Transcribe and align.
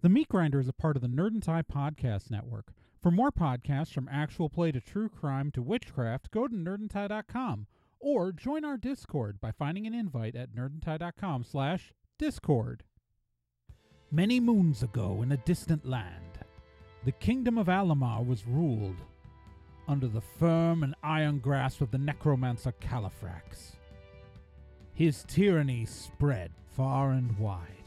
The 0.00 0.08
Meat 0.08 0.28
Grinder 0.28 0.60
is 0.60 0.68
a 0.68 0.72
part 0.72 0.94
of 0.94 1.02
the 1.02 1.08
Nerd 1.08 1.32
and 1.32 1.42
Tie 1.42 1.62
Podcast 1.62 2.30
Network. 2.30 2.72
For 3.02 3.10
more 3.10 3.32
podcasts 3.32 3.92
from 3.92 4.08
actual 4.08 4.48
play 4.48 4.70
to 4.70 4.80
true 4.80 5.08
crime 5.08 5.50
to 5.52 5.60
witchcraft, 5.60 6.30
go 6.30 6.46
to 6.46 6.54
nerdandtie.com 6.54 7.66
or 7.98 8.30
join 8.30 8.64
our 8.64 8.76
Discord 8.76 9.40
by 9.40 9.50
finding 9.50 9.88
an 9.88 9.94
invite 9.94 10.36
at 10.36 10.54
nerdandtie.com 10.54 11.42
slash 11.42 11.92
discord. 12.16 12.84
Many 14.12 14.38
moons 14.38 14.84
ago 14.84 15.20
in 15.22 15.32
a 15.32 15.36
distant 15.38 15.84
land, 15.84 16.38
the 17.04 17.10
kingdom 17.10 17.58
of 17.58 17.66
Alamar 17.66 18.24
was 18.24 18.46
ruled 18.46 18.98
under 19.88 20.06
the 20.06 20.20
firm 20.20 20.84
and 20.84 20.94
iron 21.02 21.40
grasp 21.40 21.80
of 21.80 21.90
the 21.90 21.98
necromancer 21.98 22.72
Califrax. 22.80 23.72
His 24.94 25.24
tyranny 25.26 25.86
spread 25.86 26.52
far 26.76 27.10
and 27.10 27.36
wide. 27.36 27.77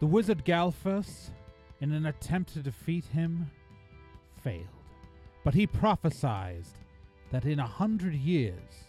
The 0.00 0.06
wizard 0.06 0.44
Galfus, 0.44 1.30
in 1.80 1.92
an 1.92 2.06
attempt 2.06 2.52
to 2.52 2.60
defeat 2.60 3.04
him, 3.06 3.50
failed. 4.42 4.66
But 5.42 5.54
he 5.54 5.66
prophesied 5.66 6.66
that 7.32 7.44
in 7.44 7.58
a 7.58 7.66
hundred 7.66 8.14
years, 8.14 8.84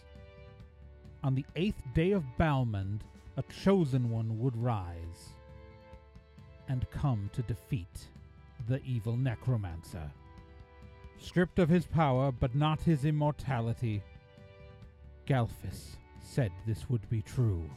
on 1.24 1.34
the 1.34 1.44
eighth 1.56 1.82
day 1.94 2.12
of 2.12 2.24
Balmond, 2.38 3.00
a 3.36 3.42
chosen 3.64 4.08
one 4.08 4.38
would 4.38 4.56
rise 4.56 5.34
and 6.68 6.88
come 6.90 7.28
to 7.32 7.42
defeat 7.42 8.06
the 8.68 8.80
evil 8.84 9.16
necromancer. 9.16 10.12
Stripped 11.18 11.58
of 11.58 11.68
his 11.68 11.86
power, 11.86 12.30
but 12.30 12.54
not 12.54 12.80
his 12.80 13.04
immortality, 13.04 14.00
Galfus 15.26 15.96
said 16.22 16.52
this 16.66 16.88
would 16.88 17.08
be 17.10 17.20
true. 17.20 17.68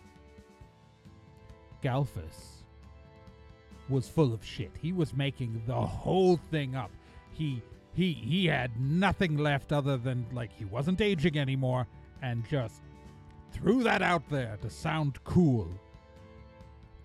Galfus 1.81 2.62
was 3.89 4.07
full 4.07 4.33
of 4.33 4.43
shit. 4.43 4.71
He 4.81 4.93
was 4.93 5.13
making 5.13 5.61
the 5.67 5.73
whole 5.81 6.37
thing 6.51 6.75
up. 6.75 6.91
He 7.31 7.61
he 7.94 8.13
he 8.13 8.45
had 8.47 8.80
nothing 8.80 9.38
left 9.38 9.71
other 9.71 9.97
than 9.97 10.25
like 10.31 10.52
he 10.52 10.66
wasn't 10.66 11.02
aging 11.02 11.38
anymore 11.38 11.88
and 12.21 12.47
just 12.47 12.81
threw 13.52 13.83
that 13.83 14.02
out 14.02 14.27
there 14.30 14.58
to 14.61 14.69
sound 14.69 15.23
cool. 15.23 15.67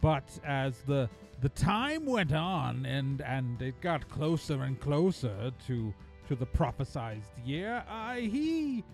But 0.01 0.39
as 0.45 0.79
the 0.83 1.11
the 1.41 1.49
time 1.51 2.07
went 2.07 2.33
on 2.33 2.87
and 2.87 3.21
and 3.23 3.61
it 3.61 3.81
got 3.81 4.09
closer 4.09 4.63
and 4.63 4.81
closer 4.81 5.53
to 5.67 5.95
to 6.29 6.35
the 6.35 6.47
prophesized 6.47 7.33
year, 7.45 7.85
I 7.89 8.21
he 8.21 8.85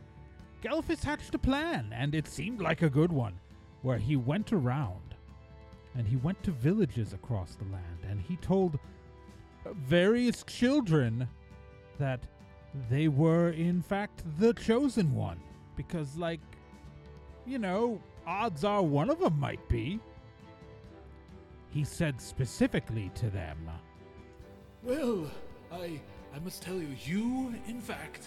Gelfis 0.62 1.04
hatched 1.04 1.34
a 1.34 1.38
plan, 1.38 1.92
and 1.92 2.14
it 2.14 2.26
seemed 2.26 2.60
like 2.62 2.80
a 2.80 2.88
good 2.88 3.12
one, 3.12 3.38
where 3.82 3.98
he 3.98 4.16
went 4.16 4.50
around 4.50 5.13
and 5.96 6.06
he 6.06 6.16
went 6.16 6.42
to 6.42 6.50
villages 6.50 7.12
across 7.12 7.54
the 7.54 7.64
land 7.64 7.98
and 8.08 8.20
he 8.20 8.36
told 8.36 8.78
various 9.74 10.42
children 10.44 11.28
that 11.98 12.24
they 12.90 13.08
were 13.08 13.50
in 13.50 13.80
fact 13.80 14.22
the 14.38 14.52
chosen 14.54 15.14
one 15.14 15.40
because 15.76 16.16
like 16.16 16.40
you 17.46 17.58
know 17.58 18.00
odds 18.26 18.64
are 18.64 18.82
one 18.82 19.08
of 19.10 19.20
them 19.20 19.38
might 19.38 19.66
be 19.68 20.00
he 21.70 21.84
said 21.84 22.20
specifically 22.20 23.10
to 23.14 23.30
them 23.30 23.58
Well, 24.82 25.30
I 25.72 26.00
I 26.34 26.40
must 26.40 26.62
tell 26.62 26.74
you, 26.74 26.88
you, 27.04 27.54
in 27.68 27.80
fact, 27.80 28.26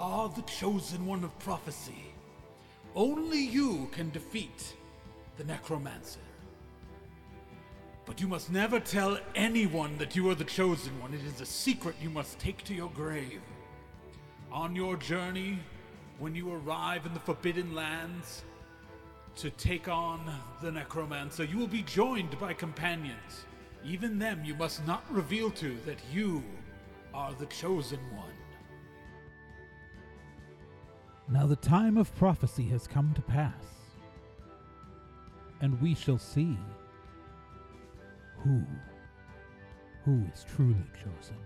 are 0.00 0.28
the 0.28 0.42
chosen 0.42 1.06
one 1.06 1.22
of 1.22 1.38
prophecy. 1.38 2.12
Only 2.96 3.40
you 3.40 3.88
can 3.92 4.10
defeat 4.10 4.74
the 5.36 5.44
necromancer. 5.44 6.18
But 8.04 8.20
you 8.20 8.26
must 8.26 8.50
never 8.50 8.80
tell 8.80 9.18
anyone 9.34 9.96
that 9.98 10.16
you 10.16 10.28
are 10.30 10.34
the 10.34 10.44
chosen 10.44 11.00
one. 11.00 11.14
It 11.14 11.24
is 11.24 11.40
a 11.40 11.46
secret 11.46 11.94
you 12.02 12.10
must 12.10 12.38
take 12.38 12.64
to 12.64 12.74
your 12.74 12.90
grave. 12.90 13.40
On 14.50 14.74
your 14.74 14.96
journey, 14.96 15.58
when 16.18 16.34
you 16.34 16.52
arrive 16.52 17.06
in 17.06 17.14
the 17.14 17.20
Forbidden 17.20 17.74
Lands 17.74 18.42
to 19.36 19.50
take 19.50 19.88
on 19.88 20.20
the 20.60 20.70
necromancer, 20.70 21.44
you 21.44 21.58
will 21.58 21.66
be 21.66 21.82
joined 21.82 22.38
by 22.38 22.52
companions. 22.52 23.46
Even 23.84 24.18
them 24.18 24.42
you 24.44 24.54
must 24.54 24.86
not 24.86 25.04
reveal 25.10 25.50
to 25.50 25.76
that 25.86 25.98
you 26.12 26.42
are 27.14 27.32
the 27.34 27.46
chosen 27.46 28.00
one. 28.14 28.26
Now 31.28 31.46
the 31.46 31.56
time 31.56 31.96
of 31.96 32.14
prophecy 32.16 32.64
has 32.68 32.86
come 32.86 33.12
to 33.14 33.22
pass, 33.22 33.64
and 35.60 35.80
we 35.80 35.94
shall 35.94 36.18
see 36.18 36.58
who 38.44 38.62
who 40.04 40.24
is 40.34 40.44
truly 40.54 40.84
chosen. 40.94 41.36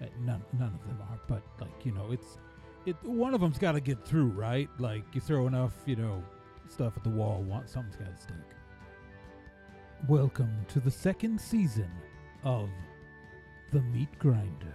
Uh, 0.00 0.06
None, 0.20 0.42
none 0.58 0.74
of 0.74 0.86
them 0.86 1.00
are, 1.00 1.18
but 1.28 1.42
like 1.60 1.84
you 1.86 1.92
know, 1.92 2.10
it's 2.12 2.38
it. 2.86 2.96
One 3.02 3.34
of 3.34 3.40
them's 3.40 3.58
got 3.58 3.72
to 3.72 3.80
get 3.80 4.04
through, 4.06 4.30
right? 4.30 4.68
Like 4.78 5.04
you 5.14 5.20
throw 5.20 5.46
enough, 5.46 5.72
you 5.86 5.96
know, 5.96 6.22
stuff 6.68 6.94
at 6.96 7.04
the 7.04 7.10
wall, 7.10 7.42
one 7.42 7.66
something's 7.66 7.96
got 7.96 8.14
to 8.16 8.22
stick. 8.22 8.36
Welcome 10.08 10.66
to 10.68 10.80
the 10.80 10.90
second 10.90 11.40
season 11.40 11.90
of 12.44 12.68
the 13.72 13.80
Meat 13.80 14.18
Grinder. 14.18 14.74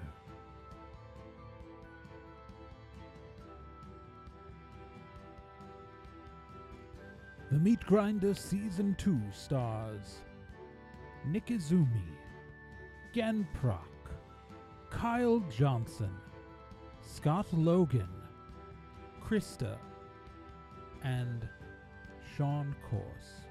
The 7.50 7.60
Meat 7.60 7.80
Grinder 7.86 8.34
Season 8.34 8.94
2 8.98 9.18
stars 9.32 10.18
Nick 11.26 11.46
Izumi, 11.46 12.12
Gen 13.16 13.48
Proc, 13.54 13.88
Kyle 14.90 15.42
Johnson, 15.58 16.12
Scott 17.02 17.46
Logan, 17.54 18.10
Krista, 19.26 19.78
and 21.06 21.48
Sean 22.36 22.76
Corse. 22.90 23.46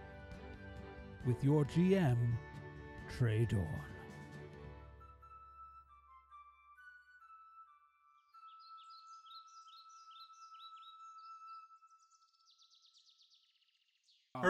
With 1.26 1.42
your 1.42 1.64
GM, 1.64 2.18
Trey 3.16 3.46
Dorn. 3.46 3.95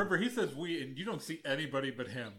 Remember, 0.09 0.25
he 0.25 0.31
says 0.31 0.55
we, 0.55 0.81
and 0.83 0.97
you 0.97 1.05
don't 1.05 1.21
see 1.21 1.41
anybody 1.45 1.91
but 1.91 2.07
him. 2.07 2.33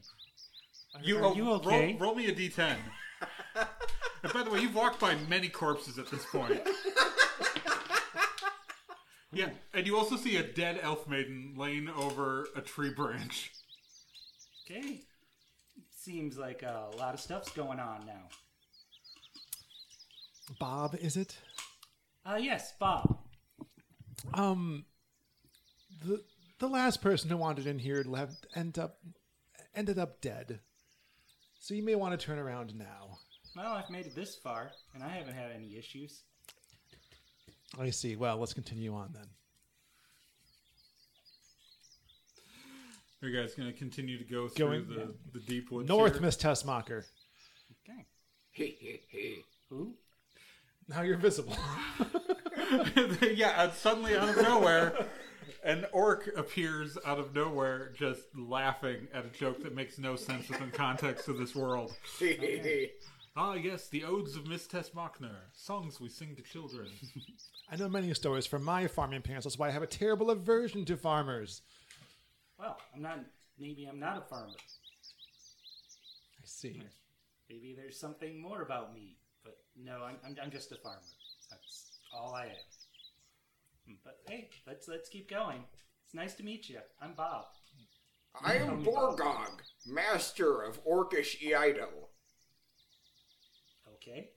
Are 0.95 1.01
You, 1.03 1.17
are 1.17 1.25
oh, 1.25 1.35
you 1.35 1.51
okay? 1.51 1.97
Roll, 1.99 2.13
roll 2.13 2.15
me 2.15 2.27
a 2.27 2.33
d10. 2.33 2.77
and 4.23 4.33
by 4.33 4.43
the 4.43 4.49
way, 4.49 4.61
you've 4.61 4.73
walked 4.73 5.01
by 5.01 5.15
many 5.27 5.49
corpses 5.49 5.99
at 5.99 6.09
this 6.09 6.25
point. 6.27 6.61
yeah, 9.33 9.49
and 9.73 9.85
you 9.85 9.97
also 9.97 10.15
see 10.15 10.37
a 10.37 10.43
dead 10.43 10.79
elf 10.81 11.09
maiden 11.09 11.55
laying 11.57 11.89
over 11.89 12.47
a 12.55 12.61
tree 12.61 12.91
branch. 12.91 13.51
Okay. 14.65 15.01
Seems 15.91 16.37
like 16.37 16.63
a 16.63 16.85
lot 16.97 17.13
of 17.13 17.19
stuff's 17.19 17.51
going 17.51 17.81
on 17.81 18.05
now. 18.05 18.29
Bob, 20.57 20.95
is 21.01 21.17
it? 21.17 21.35
Uh, 22.25 22.39
yes, 22.39 22.71
Bob. 22.79 23.17
Um, 24.33 24.85
the 26.05 26.23
the 26.59 26.67
last 26.67 27.01
person 27.01 27.29
who 27.29 27.37
wandered 27.37 27.67
in 27.67 27.79
here 27.79 28.03
left 28.05 28.47
end 28.55 28.77
up 28.77 28.99
ended 29.75 29.99
up 29.99 30.21
dead. 30.21 30.59
So 31.59 31.73
you 31.73 31.83
may 31.83 31.95
want 31.95 32.19
to 32.19 32.25
turn 32.25 32.39
around 32.39 32.75
now. 32.75 33.17
Well, 33.55 33.71
I've 33.73 33.89
made 33.89 34.05
it 34.05 34.15
this 34.15 34.35
far, 34.35 34.71
and 34.93 35.03
I 35.03 35.09
haven't 35.09 35.33
had 35.35 35.51
any 35.51 35.75
issues. 35.77 36.23
I 37.79 37.89
see. 37.89 38.15
Well, 38.15 38.37
let's 38.37 38.53
continue 38.53 38.93
on 38.93 39.11
then. 39.13 39.27
Are 43.21 43.27
you 43.27 43.41
guys 43.41 43.55
going 43.55 43.71
to 43.71 43.77
continue 43.77 44.17
to 44.19 44.23
go 44.23 44.47
through 44.47 44.85
Going- 44.85 45.15
the, 45.33 45.39
the 45.39 45.45
deep 45.45 45.71
woods? 45.71 45.89
North, 45.89 46.13
here? 46.13 46.21
Miss 46.21 46.37
Tessmacher. 46.37 47.03
Okay. 47.89 48.05
Who? 49.69 49.95
Now 50.87 51.01
you're 51.01 51.17
visible. 51.17 51.57
yeah, 53.33 53.63
and 53.63 53.73
suddenly 53.73 54.15
out 54.15 54.29
of 54.29 54.41
nowhere, 54.41 55.07
an 55.67 55.85
orc 55.91 56.31
appears 56.37 56.97
out 57.05 57.19
of 57.19 57.35
nowhere, 57.35 57.91
just 57.93 58.21
laughing 58.35 59.07
at 59.13 59.25
a 59.25 59.29
joke 59.29 59.61
that 59.63 59.75
makes 59.75 59.99
no 59.99 60.15
sense 60.15 60.47
within 60.47 60.71
context 60.71 61.27
of 61.27 61.37
this 61.37 61.53
world. 61.53 61.93
Ah, 63.39 63.53
yes, 63.53 63.87
the 63.89 64.03
odes 64.03 64.35
of 64.35 64.47
Miss 64.47 64.65
Tess 64.65 64.89
Machner, 64.95 65.35
songs 65.53 66.01
we 66.01 66.09
sing 66.09 66.35
to 66.35 66.41
children. 66.41 66.87
I 67.71 67.75
know 67.75 67.87
many 67.87 68.11
stories 68.15 68.47
from 68.47 68.63
my 68.63 68.87
farming 68.87 69.21
parents. 69.21 69.45
That's 69.45 69.59
why 69.59 69.67
I 69.67 69.71
have 69.71 69.83
a 69.83 69.87
terrible 69.87 70.31
aversion 70.31 70.85
to 70.85 70.97
farmers. 70.97 71.61
Well, 72.57 72.79
I'm 72.95 73.03
not. 73.03 73.19
Maybe 73.59 73.85
I'm 73.85 73.99
not 73.99 74.17
a 74.17 74.21
farmer. 74.21 74.55
I 76.39 76.45
see. 76.45 76.81
Maybe 77.47 77.75
there's 77.77 77.99
something 77.99 78.41
more 78.41 78.63
about 78.63 78.95
me. 78.95 79.17
But 79.43 79.57
no, 79.79 80.01
I'm, 80.03 80.15
I'm, 80.25 80.35
I'm 80.45 80.49
just 80.49 80.71
a 80.71 80.75
farmer. 80.77 80.97
That's 81.51 81.99
all 82.11 82.33
I 82.33 82.45
am. 82.45 83.95
But 84.03 84.17
hey, 84.27 84.49
let's 84.67 84.87
let's 84.87 85.09
keep 85.09 85.29
going. 85.29 85.63
It's 86.05 86.13
nice 86.13 86.33
to 86.35 86.43
meet 86.43 86.69
you. 86.69 86.79
I'm 87.01 87.13
Bob. 87.13 87.45
I 88.43 88.55
am 88.55 88.85
Borgog, 88.85 89.49
master 89.87 90.61
of 90.61 90.83
Orcish 90.85 91.41
Eido. 91.41 91.87
Okay. 93.95 94.29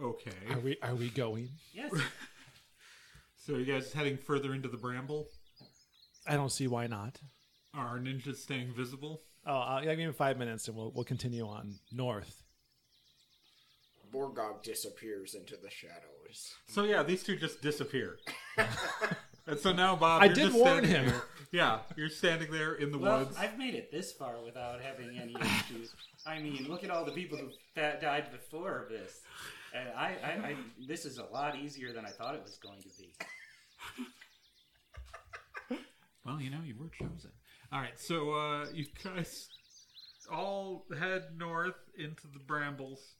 Okay. 0.00 0.30
Are 0.50 0.60
we 0.60 0.76
are 0.82 0.94
we 0.94 1.08
going? 1.10 1.48
Yes. 1.72 1.92
So 3.36 3.54
are 3.54 3.60
you 3.60 3.64
guys 3.64 3.94
heading 3.94 4.18
further 4.18 4.52
into 4.52 4.68
the 4.68 4.76
bramble? 4.76 5.26
I 6.26 6.34
don't 6.34 6.52
see 6.52 6.66
why 6.66 6.86
not. 6.86 7.18
Are 7.72 7.86
our 7.86 7.98
ninjas 7.98 8.36
staying 8.36 8.74
visible? 8.74 9.22
Oh, 9.46 9.56
I'll 9.56 9.82
give 9.82 9.96
me 9.96 10.12
five 10.12 10.36
minutes 10.36 10.68
and 10.68 10.76
we'll 10.76 10.92
we'll 10.94 11.04
continue 11.04 11.46
on 11.46 11.76
north. 11.90 12.42
Borgog 14.12 14.62
disappears 14.62 15.34
into 15.34 15.56
the 15.56 15.70
shadows. 16.28 16.54
So 16.66 16.84
yeah, 16.84 17.02
these 17.02 17.22
two 17.22 17.36
just 17.36 17.60
disappear. 17.62 18.18
and 19.46 19.58
so 19.58 19.72
now, 19.72 19.96
Bob, 19.96 20.22
I 20.22 20.26
you're 20.26 20.34
did 20.34 20.46
just 20.46 20.58
warn 20.58 20.84
him. 20.84 21.06
there. 21.06 21.22
Yeah, 21.50 21.78
you're 21.96 22.10
standing 22.10 22.50
there 22.50 22.74
in 22.74 22.92
the 22.92 22.98
well, 22.98 23.20
woods. 23.20 23.36
I've 23.38 23.56
made 23.56 23.74
it 23.74 23.90
this 23.90 24.12
far 24.12 24.34
without 24.44 24.82
having 24.82 25.18
any 25.18 25.34
issues. 25.34 25.94
I 26.26 26.40
mean, 26.40 26.66
look 26.68 26.84
at 26.84 26.90
all 26.90 27.04
the 27.04 27.12
people 27.12 27.38
who 27.38 27.48
that 27.74 28.02
died 28.02 28.30
before 28.30 28.86
this. 28.90 29.22
And 29.74 29.88
I, 29.96 30.16
I, 30.22 30.28
I, 30.48 30.56
this 30.86 31.04
is 31.04 31.18
a 31.18 31.24
lot 31.24 31.56
easier 31.56 31.92
than 31.92 32.04
I 32.04 32.10
thought 32.10 32.34
it 32.34 32.42
was 32.42 32.58
going 32.58 32.80
to 32.82 32.88
be. 32.98 33.14
Well, 36.24 36.40
you 36.40 36.50
know, 36.50 36.60
you 36.62 36.74
were 36.78 36.90
chosen. 36.90 37.30
All 37.72 37.80
right, 37.80 37.98
so 37.98 38.32
uh, 38.32 38.66
you 38.72 38.84
guys 39.02 39.48
all 40.30 40.84
head 40.98 41.28
north 41.38 41.76
into 41.96 42.26
the 42.32 42.40
brambles. 42.40 43.14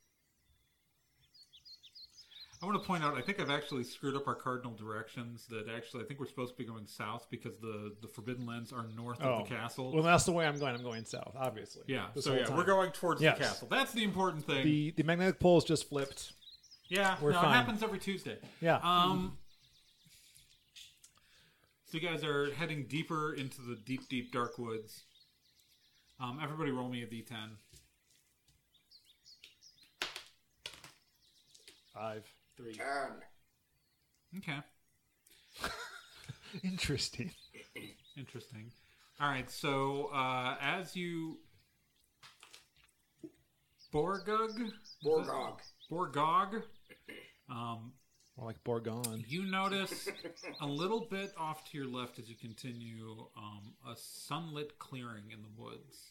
I 2.61 2.67
want 2.67 2.81
to 2.83 2.85
point 2.85 3.05
out, 3.05 3.17
I 3.17 3.21
think 3.21 3.39
I've 3.41 3.51
actually 3.51 3.85
screwed 3.85 4.17
up 4.17 4.27
our 4.27 4.35
cardinal 4.35 4.73
directions. 4.75 5.47
That 5.47 5.67
actually, 5.69 6.03
I 6.03 6.07
think 6.07 6.19
we're 6.19 6.27
supposed 6.27 6.55
to 6.55 6.59
be 6.59 6.65
going 6.69 6.87
south 6.87 7.29
because 7.31 7.57
the 7.59 7.95
the 8.03 8.09
Forbidden 8.09 8.47
Lands 8.47 8.73
are 8.73 8.85
north 8.97 9.19
Oh, 9.23 9.29
of 9.35 9.49
the 9.49 9.55
castle. 9.55 9.93
Well, 9.93 10.03
that's 10.03 10.25
the 10.25 10.33
way 10.33 10.45
I'm 10.45 10.59
going. 10.59 10.75
I'm 10.75 10.83
going 10.83 11.05
south, 11.05 11.37
obviously. 11.39 11.83
yeah, 11.87 12.07
so 12.19 12.35
yeah, 12.35 12.47
time. 12.47 12.57
we're 12.57 12.65
going 12.65 12.91
towards 12.91 13.23
Yes. 13.23 13.39
the 13.39 13.45
castle. 13.45 13.69
That's 13.71 13.93
the 13.93 14.03
important 14.03 14.45
thing. 14.45 14.65
The 14.65 14.91
the 14.97 15.05
magnetic 15.05 15.39
poles 15.39 15.65
just 15.65 15.89
flipped. 15.89 16.33
yeah, 16.89 17.17
we're 17.21 17.31
no, 17.33 17.41
fine. 17.43 17.51
it 17.51 17.55
happens 17.55 17.83
every 17.85 18.01
Tuesday. 18.01 18.39
Yeah. 18.61 18.81
Um. 18.83 19.39
So 21.87 21.97
you 21.97 22.07
guys 22.07 22.25
are 22.25 22.53
heading 22.55 22.87
deeper 22.89 23.33
into 23.35 23.63
the 23.63 23.77
deep, 23.77 24.09
deep, 24.09 24.33
dark 24.33 24.59
woods. 24.59 25.05
Um, 26.21 26.41
everybody, 26.43 26.73
roll 26.73 26.89
me 26.89 27.03
a 27.03 27.07
d10. 27.07 27.51
Five. 31.95 32.25
Three. 32.59 32.75
Ten. 32.75 33.13
Okay, 34.39 34.59
Interesting. 36.65 37.31
interesting. 38.17 38.71
All 39.21 39.29
right, 39.29 39.51
so 39.51 40.11
uh, 40.13 40.57
as 40.61 40.95
you 40.97 41.39
Borgug, 43.95 44.51
Borgog. 45.05 45.61
Borgog, 45.91 46.63
um, 47.49 47.93
More 48.37 48.47
like 48.47 48.63
Borgon. 48.65 49.25
you 49.29 49.45
notice 49.45 50.09
a 50.61 50.67
little 50.67 51.07
bit 51.11 51.33
off 51.39 51.65
to 51.71 51.79
your 51.79 51.87
left 51.87 52.19
as 52.19 52.29
you 52.29 52.35
continue 52.37 53.27
um, 53.37 53.73
a 53.91 53.95
sunlit 53.97 54.79
clearing 54.79 55.31
in 55.33 55.41
the 55.43 55.63
woods. 55.63 56.11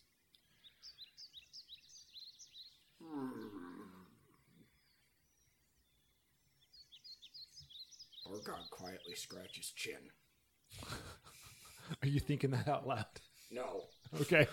Borgog 8.28 8.70
quietly 8.70 9.16
scratches 9.16 9.72
chin. 9.76 9.96
Are 12.04 12.08
you 12.08 12.20
thinking 12.20 12.52
that 12.52 12.68
out 12.68 12.88
loud? 12.88 13.06
No. 13.52 13.84
Okay. 14.22 14.48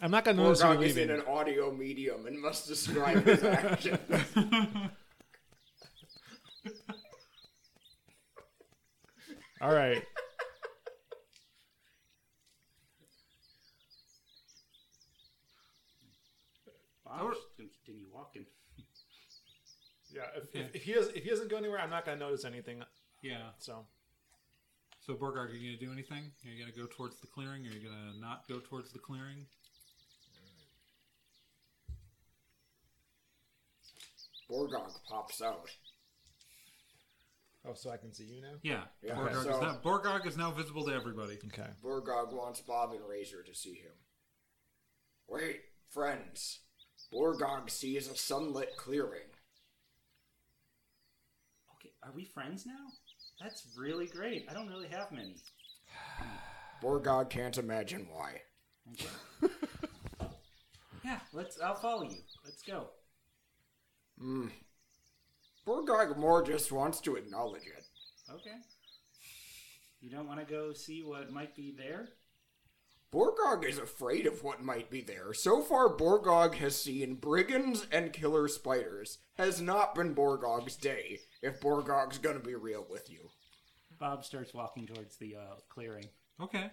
I'm 0.00 0.10
not 0.10 0.24
gonna 0.24 0.42
notice 0.42 0.60
you 0.60 0.66
Borgog 0.66 0.82
is 0.82 0.96
in 0.96 1.08
leaving. 1.08 1.20
an 1.20 1.32
audio 1.32 1.72
medium 1.72 2.26
and 2.26 2.40
must 2.40 2.66
describe 2.68 3.24
his 3.24 3.42
actions. 3.44 3.98
All 9.60 9.72
right. 9.72 10.02
I'm 17.06 17.28
just 17.30 17.40
going 17.56 17.68
to 17.68 17.74
continue 17.84 18.06
walking. 18.12 18.46
Yeah. 20.14 20.22
If, 20.36 20.54
if, 20.54 20.74
if 20.76 20.82
he 20.84 20.92
does, 20.92 21.08
if 21.08 21.24
he 21.24 21.30
doesn't 21.30 21.50
go 21.50 21.56
anywhere, 21.56 21.80
I'm 21.80 21.90
not 21.90 22.04
gonna 22.04 22.18
notice 22.18 22.44
anything. 22.44 22.82
Yeah. 23.22 23.50
So 23.58 23.86
So 25.06 25.14
Borgog, 25.14 25.50
are 25.50 25.54
you 25.54 25.70
going 25.70 25.78
to 25.78 25.84
do 25.86 25.92
anything? 25.92 26.30
Are 26.44 26.48
you 26.50 26.58
going 26.62 26.72
to 26.72 26.78
go 26.78 26.86
towards 26.86 27.20
the 27.20 27.26
clearing? 27.28 27.66
Are 27.66 27.70
you 27.70 27.80
going 27.88 27.94
to 28.12 28.20
not 28.20 28.48
go 28.48 28.58
towards 28.60 28.92
the 28.92 28.98
clearing? 28.98 29.46
Borgog 34.50 34.92
pops 35.08 35.40
out. 35.40 35.70
oh, 37.66 37.74
so 37.74 37.90
I 37.90 37.96
can 37.96 38.12
see 38.12 38.24
you 38.24 38.42
now. 38.42 38.54
Yeah. 38.62 38.82
Yeah, 39.02 39.14
Borgog, 39.14 39.44
so- 39.44 39.50
is 39.56 39.62
now, 39.62 39.78
Borgog 39.82 40.26
is 40.26 40.36
now 40.36 40.50
visible 40.50 40.84
to 40.84 40.92
everybody. 40.92 41.38
Okay. 41.46 41.70
Borgog 41.82 42.32
wants 42.32 42.60
Bob 42.60 42.92
and 42.92 43.00
Razor 43.08 43.42
to 43.42 43.54
see 43.54 43.74
him. 43.74 43.92
Wait, 45.28 45.60
friends. 45.90 46.60
Borgog 47.12 47.70
sees 47.70 48.08
a 48.08 48.16
sunlit 48.16 48.76
clearing. 48.76 49.31
Are 52.02 52.12
we 52.14 52.24
friends 52.24 52.66
now? 52.66 52.72
That's 53.40 53.66
really 53.76 54.06
great. 54.06 54.46
I 54.50 54.54
don't 54.54 54.68
really 54.68 54.88
have 54.88 55.12
many. 55.12 55.36
Borgog 56.82 57.30
can't 57.30 57.58
imagine 57.58 58.06
why. 58.10 58.42
Okay. 58.92 59.52
yeah, 61.04 61.20
let's. 61.32 61.60
I'll 61.60 61.76
follow 61.76 62.02
you. 62.02 62.18
Let's 62.44 62.62
go. 62.62 62.88
Hmm. 64.18 64.48
Borgog 65.66 66.16
more 66.16 66.42
just 66.42 66.72
wants 66.72 67.00
to 67.02 67.16
acknowledge 67.16 67.62
it. 67.62 67.84
Okay. 68.30 68.56
You 70.00 70.10
don't 70.10 70.26
want 70.26 70.40
to 70.40 70.52
go 70.52 70.72
see 70.72 71.02
what 71.02 71.32
might 71.32 71.54
be 71.54 71.72
there? 71.76 72.08
Borgog 73.12 73.64
is 73.64 73.78
afraid 73.78 74.26
of 74.26 74.42
what 74.42 74.64
might 74.64 74.90
be 74.90 75.02
there. 75.02 75.34
So 75.34 75.62
far, 75.62 75.94
Borgog 75.94 76.54
has 76.54 76.80
seen 76.80 77.16
brigands 77.16 77.86
and 77.92 78.12
killer 78.12 78.48
spiders. 78.48 79.18
Has 79.34 79.60
not 79.60 79.94
been 79.94 80.14
Borgog's 80.14 80.76
day, 80.76 81.20
if 81.42 81.60
Borgog's 81.60 82.18
gonna 82.18 82.40
be 82.40 82.54
real 82.54 82.86
with 82.88 83.10
you. 83.10 83.28
Bob 83.98 84.24
starts 84.24 84.52
walking 84.54 84.86
towards 84.86 85.16
the 85.16 85.36
uh, 85.36 85.54
clearing. 85.68 86.06
Okay. 86.40 86.70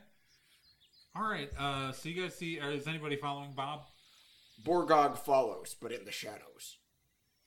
All 1.15 1.29
right. 1.29 1.49
Uh, 1.57 1.91
so 1.91 2.09
you 2.09 2.21
guys 2.21 2.35
see? 2.35 2.59
Uh, 2.59 2.69
is 2.69 2.87
anybody 2.87 3.15
following 3.15 3.53
Bob? 3.55 3.81
Borgog 4.63 5.17
follows, 5.17 5.75
but 5.79 5.91
in 5.91 6.05
the 6.05 6.11
shadows. 6.11 6.77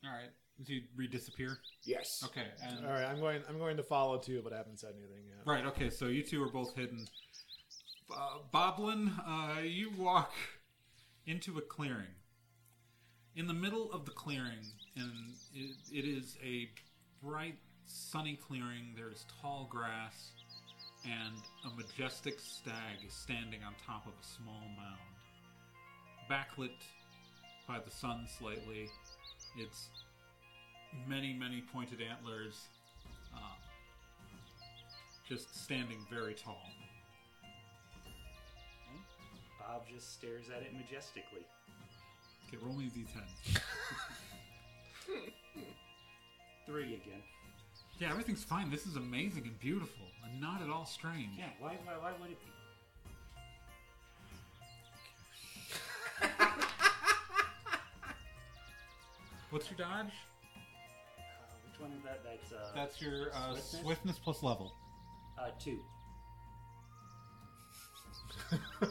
All 0.04 0.10
right. 0.12 0.30
Does 0.58 0.68
he 0.68 0.82
re-disappear? 0.96 1.58
Yes. 1.84 2.22
Okay. 2.24 2.46
And 2.62 2.84
All 2.86 2.92
right. 2.92 3.04
I'm 3.04 3.18
going. 3.20 3.42
I'm 3.48 3.58
going 3.58 3.76
to 3.76 3.82
follow 3.82 4.18
too, 4.18 4.40
but 4.44 4.52
I 4.52 4.58
haven't 4.58 4.78
said 4.80 4.92
anything 4.98 5.24
yet. 5.26 5.38
right. 5.46 5.64
Okay. 5.66 5.90
So 5.90 6.06
you 6.06 6.22
two 6.22 6.42
are 6.42 6.50
both 6.50 6.74
hidden. 6.76 7.06
Uh, 8.14 8.38
Boblin, 8.52 9.10
uh, 9.26 9.60
you 9.62 9.90
walk 9.96 10.32
into 11.26 11.56
a 11.58 11.62
clearing. 11.62 12.14
In 13.34 13.46
the 13.46 13.54
middle 13.54 13.90
of 13.92 14.04
the 14.04 14.10
clearing, 14.10 14.66
and 14.94 15.10
it, 15.54 15.76
it 15.90 16.04
is 16.04 16.36
a 16.44 16.68
bright, 17.22 17.56
sunny 17.86 18.38
clearing. 18.48 18.92
There 18.96 19.10
is 19.10 19.24
tall 19.40 19.68
grass, 19.70 20.32
and 21.04 21.34
a 21.64 21.76
majestic 21.76 22.40
stag 22.40 23.04
is 23.06 23.14
standing 23.14 23.60
on 23.64 23.74
top 23.86 24.06
of 24.06 24.12
a 24.12 24.24
small 24.24 24.62
mound. 24.76 24.98
Backlit 26.30 26.70
by 27.68 27.78
the 27.78 27.90
sun 27.90 28.26
slightly, 28.38 28.88
its 29.56 29.88
many, 31.08 31.32
many 31.32 31.62
pointed 31.72 32.00
antlers 32.00 32.68
uh, 33.34 33.38
just 35.28 35.62
standing 35.64 35.98
very 36.10 36.34
tall. 36.34 36.68
Bob 39.58 39.82
just 39.92 40.12
stares 40.12 40.46
at 40.54 40.62
it 40.62 40.72
majestically. 40.74 41.46
Okay, 42.48 42.58
roll 42.62 42.74
me 42.74 42.86
a 42.86 42.90
d10. 42.90 43.62
Three 46.66 46.94
again. 46.94 47.22
Yeah, 47.98 48.10
everything's 48.10 48.42
fine. 48.44 48.70
This 48.70 48.86
is 48.86 48.96
amazing 48.96 49.44
and 49.46 49.58
beautiful, 49.60 50.06
and 50.24 50.40
not 50.40 50.62
at 50.62 50.70
all 50.70 50.84
strange. 50.86 51.30
Yeah, 51.38 51.46
why, 51.60 51.76
why, 51.84 51.92
why 52.00 52.12
would 52.20 52.30
it 52.30 52.38
be? 52.40 52.50
What's 59.50 59.68
your 59.70 59.76
dodge? 59.78 60.06
Uh, 61.18 61.22
which 61.70 61.80
one 61.80 61.90
is 61.92 62.02
that? 62.04 62.22
That's 62.24 62.52
uh, 62.52 62.70
That's 62.74 63.00
your 63.02 63.30
uh, 63.34 63.52
Swiftness? 63.54 63.80
swiftness 63.82 64.18
plus 64.18 64.42
level. 64.42 64.72
uh, 65.38 65.50
two. 65.58 65.78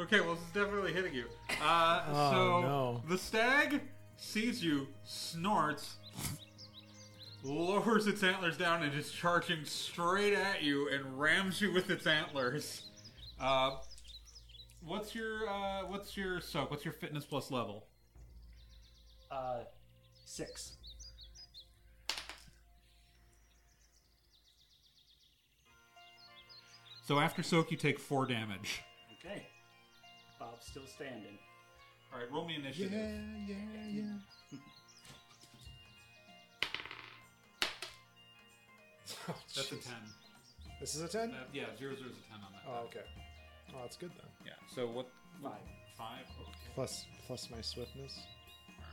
Okay, 0.00 0.20
well, 0.20 0.34
this 0.34 0.42
is 0.44 0.50
definitely 0.54 0.92
hitting 0.94 1.12
you. 1.14 1.26
Uh, 1.62 2.02
Oh, 2.08 2.30
so 2.32 2.60
no. 2.62 3.02
the 3.08 3.18
stag 3.18 3.82
sees 4.16 4.64
you, 4.64 4.88
snorts, 5.04 5.96
lowers 7.42 8.06
its 8.06 8.22
antlers 8.22 8.56
down 8.56 8.82
and 8.82 8.94
is 8.94 9.10
charging 9.10 9.64
straight 9.64 10.34
at 10.34 10.62
you 10.62 10.88
and 10.88 11.18
rams 11.18 11.60
you 11.60 11.72
with 11.72 11.90
its 11.90 12.06
antlers. 12.06 12.82
Uh, 13.40 13.76
what's 14.80 15.14
your 15.14 15.48
uh, 15.48 15.82
what's 15.86 16.16
your 16.16 16.40
soak? 16.40 16.70
What's 16.70 16.84
your 16.84 16.94
fitness 16.94 17.24
plus 17.24 17.50
level? 17.50 17.86
Uh, 19.30 19.60
six. 20.24 20.76
So 27.04 27.18
after 27.18 27.42
soak, 27.42 27.70
you 27.70 27.76
take 27.76 27.98
four 27.98 28.26
damage. 28.26 28.82
Okay. 29.18 29.46
Bob's 30.38 30.66
still 30.66 30.86
standing. 30.86 31.38
All 32.12 32.20
right, 32.20 32.30
roll 32.30 32.46
me 32.46 32.56
initiative. 32.56 32.92
Yeah, 32.92 33.54
yeah, 33.54 33.56
yeah. 33.90 34.41
Oh, 39.28 39.34
That's 39.54 39.72
a 39.72 39.76
jeez. 39.76 39.84
ten. 39.84 39.94
This 40.80 40.94
is 40.94 41.02
a 41.02 41.08
10? 41.08 41.30
Uh, 41.30 41.34
yeah, 41.52 41.64
zero 41.78 41.94
zero 41.94 42.10
is 42.10 42.16
a 42.16 42.28
ten 42.28 42.40
on 42.44 42.52
that. 42.52 42.62
Oh, 42.68 42.84
okay. 42.86 43.06
Oh, 43.74 43.78
that's 43.82 43.96
good 43.96 44.10
then. 44.10 44.26
Yeah. 44.44 44.52
So 44.74 44.86
what? 44.88 45.06
Five. 45.42 45.52
Five. 45.96 46.26
Okay. 46.40 46.50
Plus, 46.74 47.04
plus 47.26 47.48
my 47.50 47.60
swiftness. 47.60 48.18
All 48.78 48.84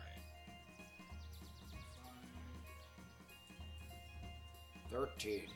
right. 5.02 5.10
Thirteen. 5.10 5.48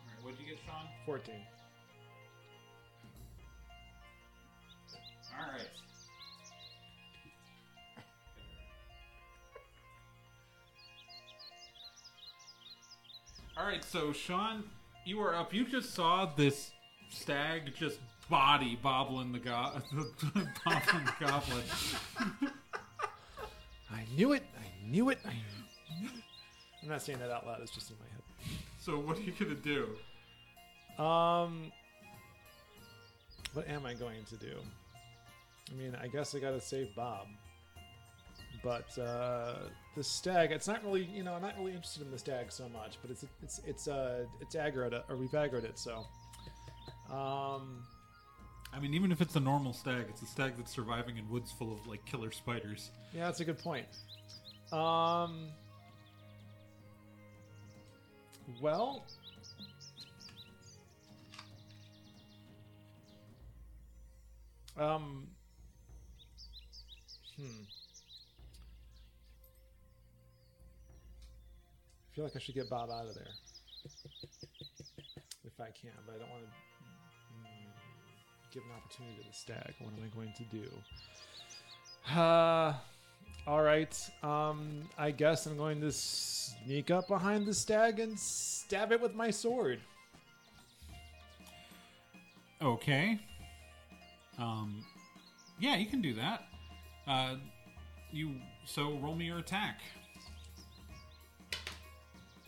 All 0.00 0.08
right. 0.08 0.24
What'd 0.24 0.40
you 0.40 0.46
get, 0.46 0.58
Sean? 0.64 0.86
14. 1.06 1.34
All 5.32 5.52
All 13.56 13.66
right, 13.66 13.84
so 13.84 14.12
Sean, 14.12 14.64
you 15.04 15.20
are 15.20 15.34
up. 15.34 15.52
You 15.52 15.64
just 15.66 15.94
saw 15.94 16.26
this 16.36 16.70
stag 17.10 17.74
just 17.74 17.98
body 18.30 18.78
bobbling 18.82 19.32
the 19.32 19.38
go- 19.38 19.72
bobbling 20.64 21.04
the 21.04 21.12
goblin. 21.20 21.62
I 23.90 24.04
knew 24.16 24.32
it. 24.32 24.42
I 24.56 24.88
knew 24.88 25.10
it. 25.10 25.18
I 25.24 25.34
knew 26.00 26.08
it. 26.08 26.12
I'm 26.82 26.88
not 26.88 27.02
saying 27.02 27.18
that 27.18 27.30
out 27.30 27.46
loud. 27.46 27.60
It's 27.60 27.70
just 27.70 27.90
in 27.90 27.96
my 28.00 28.06
head. 28.10 28.22
So 28.78 28.98
what 28.98 29.18
are 29.18 29.20
you 29.20 29.32
gonna 29.38 29.54
do? 29.54 31.02
Um, 31.02 31.70
what 33.52 33.68
am 33.68 33.84
I 33.84 33.92
going 33.94 34.24
to 34.24 34.36
do? 34.36 34.56
I 35.70 35.74
mean, 35.74 35.94
I 36.00 36.06
guess 36.08 36.34
I 36.34 36.38
gotta 36.38 36.60
save 36.60 36.94
Bob. 36.96 37.26
But 38.62 38.96
uh, 38.98 39.54
the 39.96 40.04
stag, 40.04 40.52
it's 40.52 40.68
not 40.68 40.84
really, 40.84 41.04
you 41.04 41.24
know, 41.24 41.34
I'm 41.34 41.42
not 41.42 41.58
really 41.58 41.72
interested 41.72 42.02
in 42.02 42.10
the 42.10 42.18
stag 42.18 42.52
so 42.52 42.68
much. 42.68 42.98
But 43.02 43.10
it's 43.10 43.24
it's 43.42 43.60
it's 43.66 43.88
uh 43.88 44.24
it's 44.40 44.54
aggroed 44.54 45.02
or 45.08 45.16
we've 45.16 45.30
aggroed 45.30 45.64
it. 45.64 45.78
So, 45.78 46.06
um, 47.10 47.84
I 48.72 48.80
mean, 48.80 48.94
even 48.94 49.10
if 49.12 49.20
it's 49.20 49.36
a 49.36 49.40
normal 49.40 49.72
stag, 49.72 50.06
it's 50.08 50.22
a 50.22 50.26
stag 50.26 50.54
that's 50.56 50.72
surviving 50.72 51.18
in 51.18 51.28
woods 51.28 51.50
full 51.50 51.72
of 51.72 51.86
like 51.86 52.04
killer 52.04 52.30
spiders. 52.30 52.90
yeah, 53.12 53.24
that's 53.26 53.40
a 53.40 53.44
good 53.44 53.58
point. 53.58 53.86
Um, 54.72 55.48
well, 58.60 59.04
um, 64.78 65.26
hmm. 67.36 67.44
I 72.12 72.14
feel 72.14 72.24
like 72.24 72.36
I 72.36 72.40
should 72.40 72.54
get 72.54 72.68
Bob 72.68 72.90
out 72.90 73.06
of 73.06 73.14
there 73.14 73.24
if 75.44 75.58
I 75.58 75.70
can, 75.70 75.92
but 76.04 76.16
I 76.16 76.18
don't 76.18 76.28
want 76.28 76.42
to 76.42 76.50
give 78.52 78.62
an 78.64 78.70
opportunity 78.76 79.16
to 79.22 79.28
the 79.28 79.34
stag. 79.34 79.74
What 79.78 79.94
am 79.96 80.04
I 80.04 80.14
going 80.14 80.34
to 80.36 80.44
do? 80.44 80.68
Uh, 82.14 82.74
all 83.46 83.62
right. 83.62 84.10
Um, 84.22 84.82
I 84.98 85.10
guess 85.10 85.46
I'm 85.46 85.56
going 85.56 85.80
to 85.80 85.90
sneak 85.90 86.90
up 86.90 87.08
behind 87.08 87.46
the 87.46 87.54
stag 87.54 87.98
and 87.98 88.18
stab 88.18 88.92
it 88.92 89.00
with 89.00 89.14
my 89.14 89.30
sword. 89.30 89.80
Okay. 92.60 93.18
Um, 94.38 94.84
yeah, 95.58 95.76
you 95.76 95.86
can 95.86 96.02
do 96.02 96.12
that. 96.14 96.42
Uh, 97.06 97.36
you 98.10 98.34
so 98.66 98.98
roll 98.98 99.14
me 99.14 99.24
your 99.24 99.38
attack. 99.38 99.80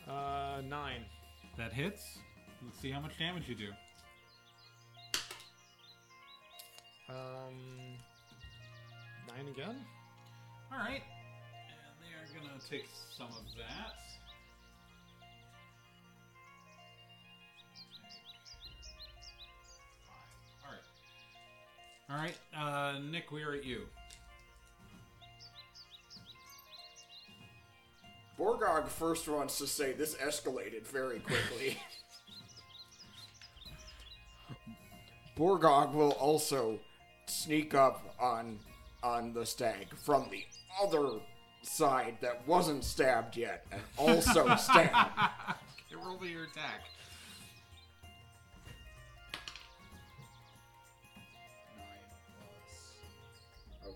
Uh, 0.08 0.60
nine. 0.68 1.04
That 1.56 1.72
hits. 1.72 2.18
Let's 2.64 2.78
see 2.80 2.90
how 2.90 3.00
much 3.00 3.18
damage 3.18 3.48
you 3.48 3.54
do. 3.54 3.68
Um, 7.08 7.54
nine 9.28 9.48
again. 9.48 9.76
All 10.72 10.78
right, 10.78 11.02
and 11.68 11.96
they 12.00 12.12
are 12.16 12.40
gonna 12.40 12.58
take 12.68 12.88
some 13.16 13.28
of 13.28 13.44
that. 13.56 13.94
All 20.64 22.16
right. 22.16 22.36
All 22.56 22.62
right, 22.62 22.96
uh, 22.96 22.98
Nick, 23.00 23.30
we 23.30 23.42
are 23.42 23.52
at 23.52 23.64
you. 23.64 23.82
Borgog 28.38 28.88
first 28.88 29.28
wants 29.28 29.58
to 29.58 29.66
say 29.66 29.92
this 29.92 30.14
escalated 30.16 30.86
very 30.86 31.20
quickly. 31.20 31.78
Borgog 35.36 35.92
will 35.94 36.12
also 36.12 36.78
sneak 37.26 37.74
up 37.74 38.14
on 38.20 38.58
on 39.02 39.32
the 39.34 39.44
stag 39.44 39.88
from 39.96 40.28
the 40.30 40.44
other 40.82 41.20
side 41.62 42.16
that 42.20 42.46
wasn't 42.46 42.82
stabbed 42.82 43.36
yet 43.36 43.66
and 43.70 43.82
also 43.98 44.54
stab. 44.56 44.90
Okay, 44.90 46.02
roll 46.04 46.18
me 46.18 46.28
your 46.30 46.44
attack. 46.44 46.82
Nine 51.76 51.86
plus. 52.38 53.86
Oh, 53.86 53.94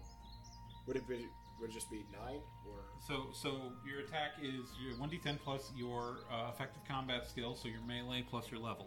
would 0.86 0.96
it 0.96 1.08
be? 1.08 1.26
Would 1.60 1.70
it 1.70 1.72
just 1.72 1.90
be 1.90 2.04
nine 2.12 2.40
or? 2.66 2.78
So, 3.06 3.26
so 3.32 3.72
your 3.86 4.00
attack 4.00 4.32
is 4.42 4.66
your 4.82 4.96
one 4.98 5.10
d10 5.10 5.38
plus 5.44 5.70
your 5.76 6.18
uh, 6.32 6.50
effective 6.54 6.82
combat 6.86 7.26
skill, 7.28 7.54
so 7.54 7.68
your 7.68 7.80
melee 7.82 8.24
plus 8.28 8.50
your 8.50 8.60
level. 8.60 8.86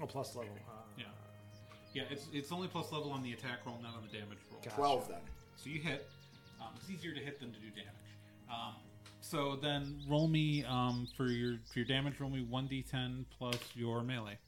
Oh, 0.00 0.06
plus 0.06 0.34
level. 0.34 0.52
Uh, 0.68 0.72
Yeah, 0.98 1.04
yeah. 1.94 2.02
It's 2.10 2.26
it's 2.32 2.50
only 2.50 2.66
plus 2.68 2.90
level 2.90 3.10
on 3.12 3.22
the 3.22 3.32
attack 3.32 3.60
roll, 3.66 3.78
not 3.82 3.94
on 3.94 4.02
the 4.02 4.18
damage 4.18 4.38
roll. 4.50 4.60
Gotcha. 4.62 4.76
Twelve 4.76 5.08
then. 5.08 5.20
So 5.56 5.70
you 5.70 5.80
hit. 5.80 6.08
Um, 6.60 6.68
it's 6.76 6.90
easier 6.90 7.12
to 7.12 7.20
hit 7.20 7.38
than 7.40 7.52
to 7.52 7.58
do 7.58 7.68
damage. 7.70 7.88
Um, 8.50 8.74
so 9.20 9.56
then 9.56 10.00
roll 10.08 10.26
me 10.28 10.64
um, 10.64 11.06
for 11.16 11.26
your 11.26 11.58
for 11.72 11.78
your 11.78 11.86
damage. 11.86 12.18
Roll 12.18 12.30
me 12.30 12.42
one 12.42 12.68
d10 12.68 13.24
plus 13.38 13.56
your 13.74 14.02
melee. 14.02 14.38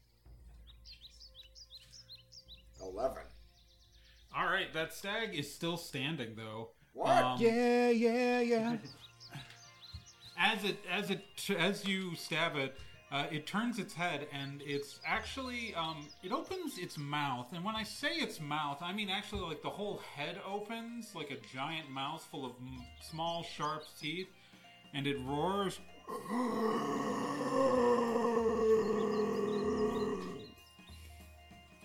Eleven. 2.80 3.22
All 4.36 4.46
right, 4.46 4.72
that 4.74 4.92
stag 4.92 5.34
is 5.38 5.52
still 5.52 5.76
standing 5.76 6.34
though. 6.36 6.70
What? 6.94 7.22
Um, 7.22 7.40
Yeah, 7.40 7.90
yeah, 7.90 8.40
yeah. 8.40 8.76
as 10.38 10.64
it 10.64 10.78
as 10.90 11.10
it 11.10 11.24
as 11.58 11.86
you 11.86 12.14
stab 12.16 12.56
it 12.56 12.76
uh, 13.12 13.26
it 13.30 13.46
turns 13.46 13.78
its 13.78 13.94
head 13.94 14.26
and 14.32 14.60
it's 14.64 14.98
actually 15.06 15.74
um, 15.76 16.08
it 16.24 16.32
opens 16.32 16.78
its 16.78 16.96
mouth. 16.98 17.46
And 17.52 17.64
when 17.64 17.76
i 17.76 17.82
say 17.84 18.14
its 18.16 18.40
mouth 18.40 18.78
i 18.80 18.92
mean 18.92 19.10
actually 19.10 19.42
like 19.42 19.62
the 19.62 19.70
whole 19.70 20.00
head 20.16 20.40
opens 20.46 21.14
like 21.14 21.30
a 21.30 21.36
giant 21.54 21.90
mouth 21.90 22.26
full 22.30 22.44
of 22.44 22.52
m- 22.60 22.82
small 23.00 23.42
sharp 23.42 23.84
teeth. 24.00 24.28
And 24.96 25.08
it 25.08 25.16
roars. 25.24 25.80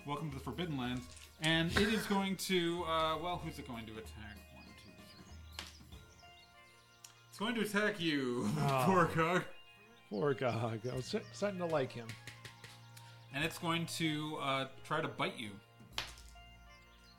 Welcome 0.06 0.30
to 0.30 0.36
the 0.38 0.42
forbidden 0.44 0.76
lands. 0.76 1.02
And 1.42 1.70
it 1.72 1.88
is 1.92 2.04
going 2.06 2.36
to 2.36 2.82
uh, 2.84 3.18
well 3.22 3.40
who's 3.44 3.58
it 3.58 3.66
going 3.68 3.86
to 3.86 3.92
attack 3.92 4.36
going 7.40 7.54
to 7.54 7.62
attack 7.62 7.98
you, 7.98 8.46
poor 8.82 9.06
cog. 9.06 9.42
Poor 10.10 10.34
Gog. 10.34 10.80
I 10.90 10.94
was 10.94 11.16
starting 11.32 11.58
to 11.60 11.66
like 11.66 11.90
him. 11.90 12.06
And 13.32 13.42
it's 13.44 13.58
going 13.58 13.86
to 13.96 14.36
uh, 14.42 14.66
try 14.84 15.00
to 15.00 15.08
bite 15.08 15.38
you. 15.38 15.50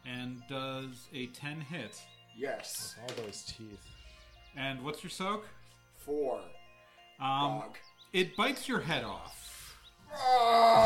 And 0.06 0.44
does 0.48 1.08
a 1.14 1.26
10 1.28 1.62
hit. 1.62 2.00
Yes. 2.38 2.96
All 3.02 3.10
those 3.24 3.44
teeth. 3.44 3.82
And 4.56 4.84
what's 4.84 5.04
your 5.04 5.10
soak? 5.10 5.48
Four. 5.98 6.42
Um, 7.20 7.62
Dog. 7.62 7.78
it 8.14 8.36
bites 8.36 8.68
your 8.68 8.82
head 8.82 9.04
off. 9.06 9.78
Oh! 10.14 10.82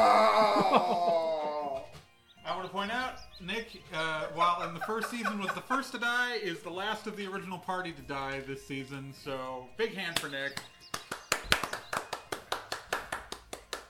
I 2.46 2.56
want 2.56 2.68
to 2.68 2.72
point 2.72 2.92
out 2.92 3.15
Nick, 3.42 3.84
uh, 3.94 4.27
while 4.34 4.68
in 4.68 4.74
the 4.74 4.80
first 4.82 5.10
season 5.10 5.39
was 5.39 5.54
the 5.54 5.62
first 5.62 5.92
to 5.92 6.00
die, 6.00 6.36
is 6.36 6.60
the 6.60 6.70
last 6.70 7.06
of 7.06 7.18
the 7.18 7.27
original 7.27 7.58
party 7.58 7.92
to 7.92 8.01
die 8.01 8.42
this 8.48 8.65
season. 8.65 9.13
So 9.13 9.68
big 9.77 9.94
hand 9.94 10.18
for 10.20 10.30
Nick. 10.30 10.60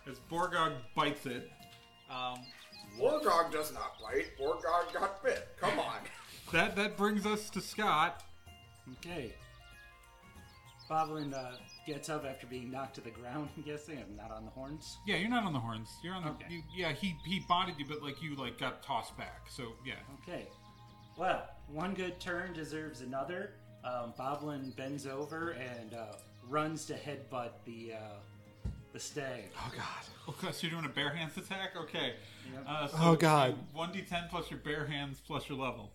As 0.09 0.19
Borgog 0.31 0.73
bites 0.95 1.25
it. 1.25 1.51
Um, 2.09 2.39
Borgog 2.99 3.51
does 3.51 3.73
not 3.73 3.93
bite. 4.01 4.37
Borgog 4.39 4.93
got 4.93 5.23
bit. 5.23 5.49
Come 5.59 5.79
on. 5.79 5.97
that 6.51 6.75
that 6.75 6.97
brings 6.97 7.25
us 7.25 7.49
to 7.51 7.61
Scott. 7.61 8.23
Okay. 8.99 9.33
Boblin 10.89 11.33
uh, 11.33 11.57
gets 11.85 12.09
up 12.09 12.25
after 12.25 12.47
being 12.47 12.71
knocked 12.71 12.95
to 12.95 13.01
the 13.01 13.09
ground, 13.11 13.49
I'm 13.57 13.63
guessing. 13.63 13.97
I'm 13.99 14.15
not 14.15 14.31
on 14.31 14.45
the 14.45 14.51
horns. 14.51 14.97
Yeah, 15.05 15.17
you're 15.17 15.29
not 15.29 15.43
on 15.45 15.53
the 15.53 15.59
horns. 15.59 15.89
You're 16.03 16.13
on 16.15 16.23
the. 16.23 16.29
Okay. 16.31 16.45
You, 16.49 16.61
yeah, 16.75 16.91
he 16.91 17.15
he 17.25 17.41
bodied 17.47 17.75
you, 17.77 17.85
but 17.87 18.01
like 18.03 18.21
you 18.21 18.35
like 18.35 18.57
got 18.59 18.83
tossed 18.83 19.17
back. 19.17 19.41
So 19.49 19.73
yeah. 19.85 19.93
Okay. 20.23 20.47
Well, 21.17 21.43
one 21.67 21.93
good 21.93 22.19
turn 22.19 22.53
deserves 22.53 23.01
another. 23.01 23.51
Um, 23.83 24.13
Boblin 24.19 24.75
bends 24.75 25.05
over 25.05 25.51
and 25.51 25.93
uh, 25.93 26.15
runs 26.49 26.85
to 26.85 26.93
headbutt 26.93 27.51
the 27.65 27.93
uh, 27.93 28.69
the 28.93 28.99
stag. 28.99 29.45
Oh 29.57 29.71
God. 29.75 29.85
Okay, 30.27 30.51
so 30.51 30.65
you're 30.65 30.71
doing 30.71 30.85
a 30.85 30.93
bare 30.93 31.11
hands 31.11 31.37
attack. 31.37 31.75
Okay. 31.77 32.13
Yep. 32.51 32.63
Uh, 32.67 32.87
so 32.87 32.97
Oh, 32.99 33.15
God. 33.15 33.55
One 33.73 33.91
d10 33.93 34.27
plus 34.31 34.49
your 34.49 34.59
bare 34.59 34.85
hands 34.87 35.21
plus 35.25 35.47
your 35.47 35.59
level. 35.59 35.91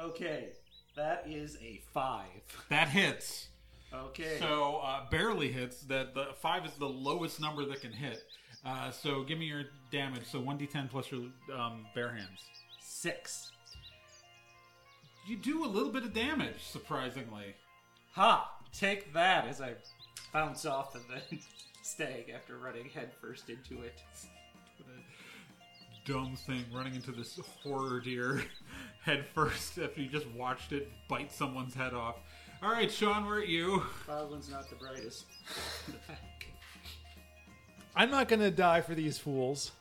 Okay, 0.00 0.50
that 0.94 1.24
is 1.26 1.56
a 1.60 1.80
five. 1.92 2.28
That 2.70 2.88
hits. 2.88 3.48
Okay. 3.92 4.36
So 4.38 4.80
uh, 4.84 5.08
barely 5.10 5.50
hits. 5.50 5.80
That 5.82 6.14
the 6.14 6.28
five 6.40 6.66
is 6.66 6.72
the 6.72 6.88
lowest 6.88 7.40
number 7.40 7.64
that 7.66 7.80
can 7.80 7.92
hit. 7.92 8.24
Uh, 8.64 8.90
so 8.90 9.22
give 9.22 9.38
me 9.38 9.46
your 9.46 9.64
damage. 9.90 10.24
So 10.26 10.40
one 10.40 10.58
d10 10.58 10.90
plus 10.90 11.10
your 11.10 11.22
um, 11.56 11.86
bare 11.94 12.10
hands. 12.10 12.40
Six. 12.80 13.52
You 15.26 15.36
do 15.36 15.64
a 15.64 15.68
little 15.68 15.92
bit 15.92 16.04
of 16.04 16.14
damage, 16.14 16.62
surprisingly. 16.62 17.54
Ha! 18.12 18.50
Take 18.72 19.12
that 19.12 19.46
as 19.46 19.60
I 19.60 19.74
bounce 20.32 20.64
off 20.66 20.94
of 20.94 21.02
the 21.08 21.38
stag 21.82 22.30
after 22.34 22.56
running 22.56 22.88
headfirst 22.88 23.48
into 23.48 23.82
it. 23.82 24.00
Dumb 26.04 26.36
thing 26.36 26.64
running 26.72 26.94
into 26.94 27.12
this 27.12 27.38
horror 27.62 28.00
deer 28.00 28.42
headfirst 29.04 29.74
first 29.74 29.78
after 29.78 30.00
you 30.00 30.08
just 30.08 30.26
watched 30.30 30.72
it 30.72 30.90
bite 31.08 31.30
someone's 31.30 31.74
head 31.74 31.92
off. 31.92 32.16
All 32.62 32.70
right, 32.72 32.90
Sean, 32.90 33.24
where 33.26 33.36
are 33.38 33.42
at 33.42 33.48
you? 33.48 33.84
Boblin's 34.06 34.50
not 34.50 34.68
the 34.68 34.76
brightest. 34.76 35.26
in 35.86 35.92
the 35.92 35.98
pack. 36.08 36.46
I'm 37.94 38.10
not 38.10 38.28
gonna 38.28 38.50
die 38.50 38.80
for 38.80 38.94
these 38.94 39.18
fools. 39.18 39.72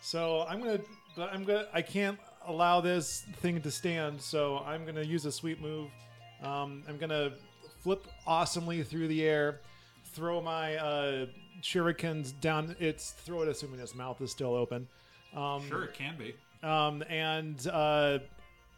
So 0.00 0.44
I'm 0.48 0.58
gonna, 0.60 0.80
but 1.16 1.32
I'm 1.32 1.44
gonna, 1.44 1.68
I 1.72 1.82
can't 1.82 2.18
allow 2.46 2.80
this 2.80 3.24
thing 3.36 3.60
to 3.62 3.70
stand. 3.70 4.20
So 4.20 4.58
I'm 4.66 4.84
gonna 4.84 5.02
use 5.02 5.24
a 5.24 5.32
sweet 5.32 5.60
move. 5.60 5.90
Um, 6.42 6.82
I'm 6.88 6.98
gonna 6.98 7.32
flip 7.80 8.06
awesomely 8.26 8.82
through 8.82 9.08
the 9.08 9.24
air, 9.24 9.60
throw 10.06 10.40
my 10.40 10.76
uh, 10.76 11.26
shurikens 11.62 12.38
down 12.40 12.74
its 12.80 13.12
throat, 13.12 13.46
assuming 13.48 13.78
its 13.80 13.94
mouth 13.94 14.20
is 14.20 14.30
still 14.32 14.54
open. 14.54 14.88
Um, 15.34 15.66
Sure, 15.68 15.84
it 15.84 15.94
can 15.94 16.16
be. 16.18 16.34
Um, 16.66 17.02
and 17.08 17.66
uh, 17.68 18.18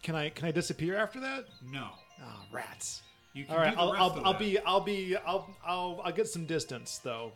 can 0.03 0.15
I 0.15 0.29
can 0.29 0.47
I 0.49 0.51
disappear 0.51 0.97
after 0.97 1.19
that? 1.21 1.47
No. 1.73 1.89
Ah, 2.23 2.45
rats. 2.53 3.03
You 3.35 3.45
can 3.45 3.55
All 3.55 3.61
right, 3.61 3.71
do 3.71 3.77
the 3.77 3.83
I'll, 3.83 3.93
rest 3.93 4.01
I'll, 4.03 4.11
of 4.11 4.25
I'll 4.27 4.33
that. 4.33 4.39
be 4.39 4.59
I'll 4.61 4.81
be 4.81 5.17
I'll 5.27 5.57
I'll 5.67 6.01
I'll 6.05 6.13
get 6.13 6.27
some 6.29 6.47
distance 6.47 6.99
though. 6.99 7.33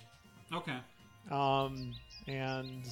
Okay. 0.53 0.77
Um, 1.31 1.95
and 2.27 2.83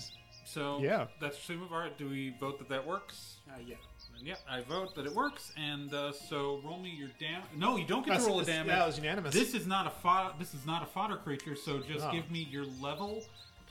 So 0.44 0.78
Yeah. 0.80 1.06
that's 1.20 1.48
your 1.48 1.58
move. 1.58 1.72
All 1.72 1.78
right, 1.78 1.96
do 1.98 2.08
we 2.08 2.34
vote 2.38 2.58
that 2.58 2.68
that 2.68 2.86
works? 2.86 3.36
Uh, 3.48 3.54
yeah. 3.66 3.76
And 4.18 4.26
yeah, 4.26 4.34
I 4.50 4.60
vote 4.62 4.94
that 4.96 5.06
it 5.06 5.14
works. 5.14 5.52
And 5.56 5.92
uh, 5.94 6.12
so 6.12 6.60
roll 6.64 6.78
me 6.78 6.90
your 6.90 7.08
dam. 7.20 7.42
No, 7.56 7.76
you 7.76 7.84
don't 7.86 8.04
get 8.04 8.20
to 8.20 8.26
roll 8.26 8.40
a 8.40 8.44
damage. 8.44 8.68
yeah, 8.68 8.82
it 8.82 8.86
was 8.86 8.96
unanimous. 8.98 9.32
This 9.34 9.54
is 9.54 9.66
not 9.66 9.86
a 9.86 9.90
fo- 9.90 10.32
This 10.38 10.54
is 10.54 10.66
not 10.66 10.82
a 10.82 10.86
fodder 10.86 11.16
creature. 11.16 11.54
So 11.56 11.78
just 11.80 12.04
Oh. 12.06 12.12
give 12.12 12.30
me 12.30 12.46
your 12.50 12.66
level 12.80 13.22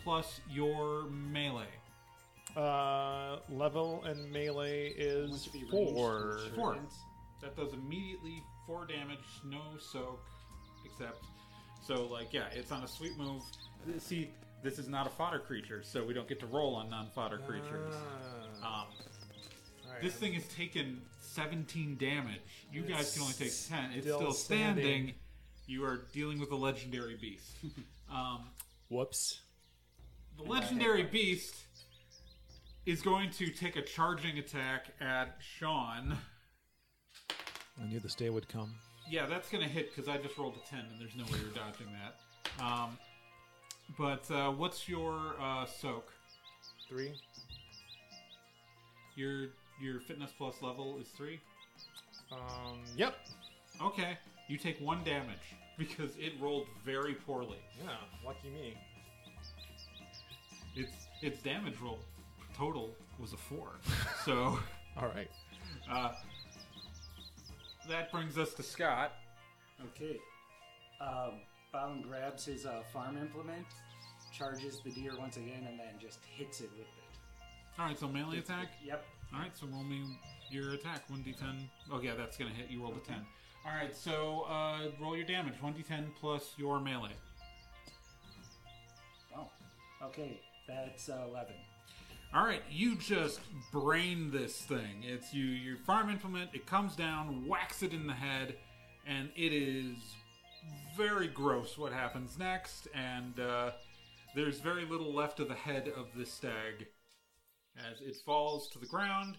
plus 0.04 0.40
your 0.50 1.04
melee. 1.10 1.66
uh, 2.56 3.38
level 3.50 4.04
and 4.06 4.32
melee 4.32 4.88
is 4.98 5.44
to 5.52 5.60
four. 5.70 6.38
with 6.44 6.56
Four. 6.56 6.78
Shurikens. 7.38 7.42
That 7.42 7.56
does 7.56 7.74
immediately 7.74 8.44
four 8.66 8.86
damage, 8.86 9.20
no 9.46 9.62
soak, 9.80 10.20
except. 10.86 11.24
So, 11.86 12.06
like, 12.06 12.34
yeah, 12.34 12.46
it's 12.54 12.72
on 12.72 12.84
a 12.84 12.88
sweet 12.88 13.18
move. 13.18 13.44
See, 14.00 14.30
this 14.64 14.80
is 14.80 14.88
not 14.88 15.08
a 15.08 15.10
fodder 15.10 15.40
creature, 15.40 15.82
so 15.84 16.04
we 16.04 16.14
don't 16.14 16.28
get 16.28 16.40
to 16.42 16.48
roll 16.48 16.76
on 16.76 16.90
non 16.90 17.08
fodder 17.14 17.38
creatures. 17.40 17.94
Ah, 18.62 18.82
Um, 18.82 18.88
alright. 19.86 20.02
this 20.02 20.16
thing 20.16 20.34
has 20.34 20.48
taken 20.50 21.02
17 21.22 21.96
damage. 21.98 22.66
You 22.72 22.82
guys 22.82 23.14
can 23.14 23.22
only 23.22 23.34
take 23.36 23.52
10. 23.70 23.92
It's 23.94 24.06
still 24.06 24.20
still, 24.20 24.32
standing. 24.34 24.84
standing. 24.86 25.14
You 25.68 25.86
are 25.86 26.06
dealing 26.14 26.40
with 26.40 26.52
a 26.52 26.56
legendary 26.56 27.16
beast. 27.16 27.56
um, 28.12 28.50
Whoops. 28.90 29.42
the 30.38 30.44
legendary 30.44 31.04
beast 31.04 31.56
is 32.86 33.02
going 33.02 33.30
to 33.32 33.50
take 33.52 33.76
a 33.76 33.82
charging 33.82 34.38
attack 34.40 34.88
at 35.02 35.36
Sean. 35.40 36.18
I 37.82 37.86
knew 37.88 38.00
this 38.00 38.16
day 38.16 38.30
would 38.30 38.48
come. 38.48 38.74
Yeah, 39.10 39.26
that's 39.26 39.50
going 39.50 39.64
to 39.64 39.70
hit 39.70 39.96
because 39.96 40.10
I 40.10 40.18
just 40.18 40.38
rolled 40.38 40.56
a 40.56 40.70
10 40.70 40.80
and 40.80 41.00
there's 41.00 41.16
no 41.16 41.24
way 41.26 41.40
you're 41.42 41.52
dodging 41.52 41.88
that. 41.94 42.64
Um, 42.64 42.98
but 43.98 44.30
uh, 44.32 44.52
what's 44.52 44.90
your 44.90 45.36
uh, 45.40 45.66
soak? 45.66 46.12
Three. 46.90 47.14
Your 49.16 49.48
your 49.82 50.00
fitness 50.02 50.32
plus 50.38 50.56
level 50.62 50.98
is 51.00 51.08
3? 51.10 51.40
Um. 52.32 52.80
Yep. 52.96 53.16
Okay. 53.82 54.18
You 54.48 54.58
take 54.58 54.80
1 54.80 55.04
damage 55.04 55.38
because 55.78 56.12
it 56.18 56.34
rolled 56.42 56.68
very 56.86 57.14
poorly. 57.14 57.60
Yeah. 57.84 57.92
Lucky 58.26 58.50
me. 58.50 58.74
Its 60.76 61.08
its 61.22 61.42
damage 61.42 61.76
roll 61.82 62.00
total 62.56 62.90
was 63.20 63.34
a 63.34 63.38
4. 63.38 63.68
so 64.26 64.60
All 64.98 65.08
right. 65.16 65.30
uh, 65.90 66.12
that 67.90 68.12
brings 68.12 68.38
us 68.38 68.54
to 68.56 68.64
Scott. 68.64 69.14
Okay. 69.82 70.18
Um, 71.00 72.02
grabs 72.02 72.46
his 72.46 72.66
uh, 72.66 72.82
farm 72.92 73.18
implement, 73.18 73.66
charges 74.32 74.82
the 74.84 74.92
deer 74.92 75.12
once 75.20 75.38
again, 75.38 75.68
and 75.70 75.80
then 75.80 75.94
just 76.02 76.20
hits 76.36 76.62
it 76.62 76.70
with 76.72 76.88
it. 76.88 77.80
All 77.80 77.86
right, 77.86 77.98
so 77.98 78.08
melee 78.08 78.40
attack. 78.40 78.70
Yep. 78.84 79.06
All 79.34 79.40
right, 79.40 79.56
so 79.56 79.68
roll 79.68 79.84
me 79.84 80.04
your 80.50 80.74
attack. 80.74 81.10
One 81.10 81.24
d10. 81.24 81.68
Oh 81.92 82.02
yeah, 82.02 82.16
that's 82.16 82.38
gonna 82.38 82.52
hit. 82.52 82.70
You 82.70 82.82
rolled 82.82 82.98
a 82.98 83.08
ten. 83.08 83.26
All 83.66 83.74
right, 83.74 83.96
so 83.96 84.46
uh, 84.50 84.90
roll 85.02 85.16
your 85.16 85.26
damage. 85.26 85.62
One 85.62 85.74
d10 85.74 86.06
plus 86.20 86.54
your 86.58 86.80
melee. 86.80 87.12
Oh. 89.38 89.48
Okay. 90.06 90.40
That's 90.68 91.10
uh, 91.10 91.26
11. 91.30 91.54
All 92.34 92.46
right, 92.46 92.62
you 92.70 92.98
just 92.98 93.40
brain 93.72 94.32
this 94.32 94.58
thing. 94.58 95.04
It's 95.04 95.34
you. 95.34 95.46
Your 95.46 95.78
farm 95.78 96.10
implement. 96.10 96.50
It 96.54 96.66
comes 96.66 96.96
down, 96.96 97.48
whacks 97.48 97.84
it 97.84 97.94
in 97.94 98.06
the 98.06 98.14
head, 98.14 98.56
and 99.08 99.30
it 99.36 99.54
is 99.54 99.96
very 100.98 101.28
gross. 101.28 101.78
What 101.78 101.94
happens 101.94 102.38
next? 102.38 102.90
And 102.94 103.40
uh, 103.40 103.72
there's 104.36 104.60
very 104.60 104.84
little 104.84 105.14
left 105.14 105.40
of 105.40 105.48
the 105.48 105.56
head 105.56 105.92
of 105.96 106.08
this 106.16 106.32
stag 106.32 106.88
as 107.78 108.02
it 108.02 108.18
falls 108.26 108.68
to 108.70 108.80
the 108.80 108.88
ground. 108.88 109.38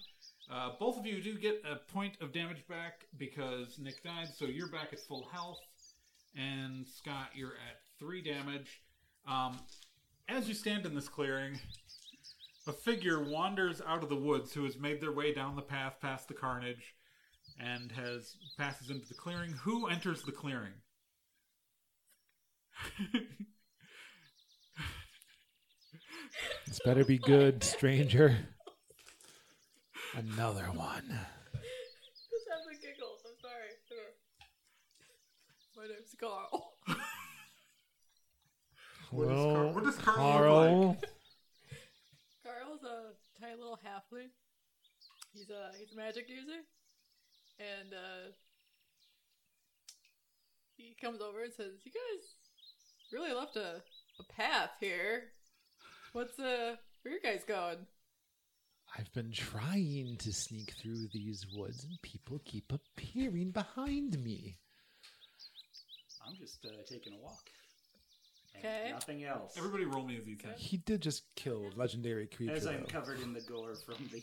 Uh, 0.51 0.71
both 0.81 0.99
of 0.99 1.05
you 1.05 1.21
do 1.23 1.37
get 1.37 1.63
a 1.71 1.77
point 1.93 2.17
of 2.23 2.33
damage 2.33 2.67
back 2.69 3.05
because 3.19 3.79
Nick 3.79 4.03
died, 4.03 4.29
so 4.35 4.47
you're 4.47 4.69
back 4.69 4.95
at 4.95 5.01
full 5.01 5.29
health. 5.31 5.61
And 6.35 6.87
Scott, 6.87 7.31
you're 7.35 7.57
at 7.69 7.81
three 7.99 8.23
damage. 8.23 8.81
Um, 9.27 9.59
as 10.27 10.49
you 10.49 10.55
stand 10.55 10.87
in 10.87 10.95
this 10.95 11.09
clearing, 11.09 11.59
a 12.69 12.73
figure 12.73 13.23
wanders 13.23 13.81
out 13.87 14.03
of 14.03 14.09
the 14.09 14.17
woods 14.17 14.53
who 14.53 14.65
has 14.65 14.79
made 14.79 15.01
their 15.01 15.13
way 15.13 15.33
down 15.33 15.57
the 15.57 15.63
path 15.63 15.95
past 16.01 16.29
the 16.29 16.35
carnage 16.35 16.95
and 17.59 17.91
has 17.93 18.37
passes 18.57 18.91
into 18.91 19.07
the 19.09 19.15
clearing. 19.15 19.53
Who 19.63 19.87
enters 19.89 20.23
the 20.23 20.33
clearing? 20.33 20.75
This 26.67 26.79
better 26.85 27.05
be 27.05 27.19
good, 27.19 27.65
stranger. 27.65 28.37
Another 30.15 30.65
one. 30.67 31.05
Just 31.09 32.47
have 32.51 32.61
the 32.69 32.75
giggles. 32.81 33.21
I'm 33.27 33.35
sorry. 33.41 33.71
My 35.77 35.85
name's 35.85 36.15
Carl. 36.21 36.75
What 39.11 39.29
does 39.29 39.37
Car- 39.37 39.55
Well, 39.55 39.73
what 39.73 39.85
does 39.85 39.97
Carl 39.97 40.17
Carl. 40.17 40.89
look 40.89 40.97
Carl's 40.97 41.03
a 41.03 41.07
tiny 41.07 41.18
little. 44.11 44.29
He's 45.33 45.51
a 45.51 45.77
he's 45.79 45.93
a 45.93 45.97
magic 45.97 46.29
user, 46.29 46.61
and 47.59 47.93
uh, 47.93 48.33
he 50.77 50.97
comes 51.01 51.21
over 51.21 51.43
and 51.43 51.53
says, 51.53 51.73
"You 51.85 51.93
guys 51.93 52.25
really 53.13 53.33
left 53.35 53.57
a, 53.57 53.83
a 54.19 54.33
path 54.33 54.71
here. 54.81 55.25
What's 56.13 56.39
uh 56.39 56.77
where 57.03 57.15
you 57.15 57.21
guys 57.21 57.45
going?" 57.47 57.87
I've 58.99 59.13
been 59.13 59.33
trying 59.33 60.17
to 60.19 60.33
sneak 60.33 60.73
through 60.73 61.09
these 61.13 61.47
woods, 61.53 61.85
and 61.85 62.01
people 62.03 62.41
keep 62.45 62.73
appearing 62.73 63.51
behind 63.51 64.19
me. 64.25 64.57
I'm 66.27 66.37
just 66.37 66.65
uh, 66.65 66.71
taking 66.87 67.13
a 67.13 67.23
walk. 67.23 67.51
And 68.63 68.67
Okay. 68.67 68.91
Nothing 68.93 69.25
else. 69.25 69.55
Everybody 69.57 69.85
roll 69.85 70.05
me 70.05 70.17
a 70.17 70.21
d10. 70.21 70.57
He 70.57 70.79
did 70.79 71.01
just 71.01 71.25
kill 71.37 71.71
legendary 71.77 72.27
creature. 72.27 72.55
As 72.55 72.67
I'm 72.67 72.81
though. 72.81 72.87
covered 72.87 73.21
in 73.21 73.33
the 73.33 73.41
gore 73.41 73.75
from 73.75 73.97
the 74.13 74.23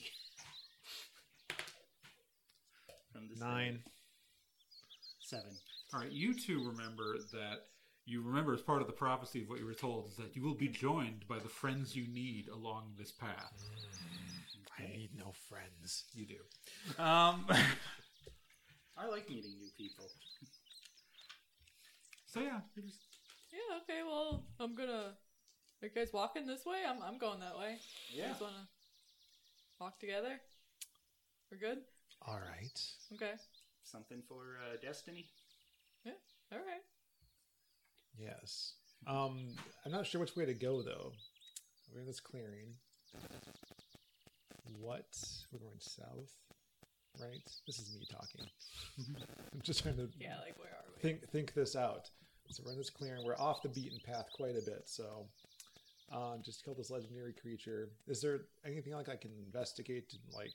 from 3.11 3.27
the 3.33 3.39
Nine. 3.43 3.79
seven. 5.21 5.51
All 5.93 6.01
right, 6.01 6.11
you 6.11 6.33
two 6.33 6.63
remember 6.67 7.17
that 7.31 7.67
you 8.05 8.21
remember 8.21 8.53
as 8.53 8.61
part 8.61 8.81
of 8.81 8.87
the 8.87 8.93
prophecy 8.93 9.41
of 9.43 9.49
what 9.49 9.59
you 9.59 9.65
were 9.65 9.73
told 9.73 10.07
is 10.09 10.15
that 10.17 10.35
you 10.35 10.43
will 10.43 10.53
be 10.55 10.67
joined 10.67 11.25
by 11.27 11.39
the 11.39 11.49
friends 11.49 11.95
you 11.95 12.07
need 12.07 12.47
along 12.49 12.93
this 12.97 13.11
path. 13.11 13.53
I 14.77 14.83
need 14.83 15.11
no 15.17 15.31
friends. 15.49 16.03
You 16.13 16.25
do. 16.25 17.01
Um, 17.03 17.45
I 18.97 19.07
like 19.09 19.29
meeting 19.29 19.53
new 19.57 19.69
people. 19.77 20.05
so 22.25 22.41
yeah, 22.41 22.59
you 22.75 22.83
just- 22.83 22.99
Yeah, 23.55 23.77
okay, 23.83 24.01
well, 24.05 24.43
I'm 24.59 24.75
gonna. 24.75 25.13
Are 25.81 25.87
you 25.87 25.89
guys 25.95 26.11
walking 26.13 26.45
this 26.45 26.65
way? 26.65 26.79
I'm, 26.87 27.01
I'm 27.01 27.17
going 27.17 27.39
that 27.39 27.57
way. 27.57 27.77
You 28.11 28.21
Yeah. 28.23 28.31
guys 28.31 28.41
wanna 28.41 28.67
walk 29.79 29.99
together? 29.99 30.39
We're 31.51 31.57
good? 31.59 31.79
All 32.27 32.39
right. 32.39 32.81
Okay. 33.13 33.33
Something 33.83 34.21
for 34.27 34.59
uh, 34.65 34.75
destiny. 34.81 35.25
Yeah, 36.03 36.13
alright. 36.51 36.81
Yes. 38.17 38.73
Um, 39.07 39.47
I'm 39.85 39.91
not 39.91 40.05
sure 40.07 40.19
which 40.21 40.35
way 40.35 40.45
to 40.45 40.53
go 40.53 40.81
though. 40.81 41.11
We're 41.93 42.01
in 42.01 42.07
this 42.07 42.19
clearing. 42.19 42.75
What? 44.79 45.05
We're 45.51 45.59
going 45.59 45.79
south, 45.79 46.31
right? 47.21 47.41
This 47.67 47.79
is 47.79 47.95
me 47.97 48.05
talking. 48.11 48.47
I'm 49.53 49.61
just 49.61 49.83
trying 49.83 49.95
to 49.97 50.09
Yeah, 50.19 50.37
like, 50.43 50.57
where 50.57 50.69
are 50.69 50.83
we? 50.95 51.01
think 51.01 51.29
think 51.29 51.53
this 51.53 51.75
out. 51.75 52.09
So 52.49 52.63
we're 52.65 52.71
in 52.73 52.77
this 52.77 52.89
clearing. 52.89 53.25
We're 53.25 53.37
off 53.37 53.61
the 53.61 53.69
beaten 53.69 53.99
path 54.05 54.27
quite 54.33 54.55
a 54.55 54.61
bit. 54.61 54.83
So, 54.85 55.25
um, 56.11 56.41
just 56.43 56.63
kill 56.63 56.73
this 56.75 56.89
legendary 56.91 57.33
creature. 57.33 57.89
Is 58.07 58.21
there 58.21 58.41
anything 58.65 58.93
like 58.93 59.09
I 59.09 59.15
can 59.15 59.31
investigate 59.45 60.09
to 60.09 60.17
like 60.33 60.53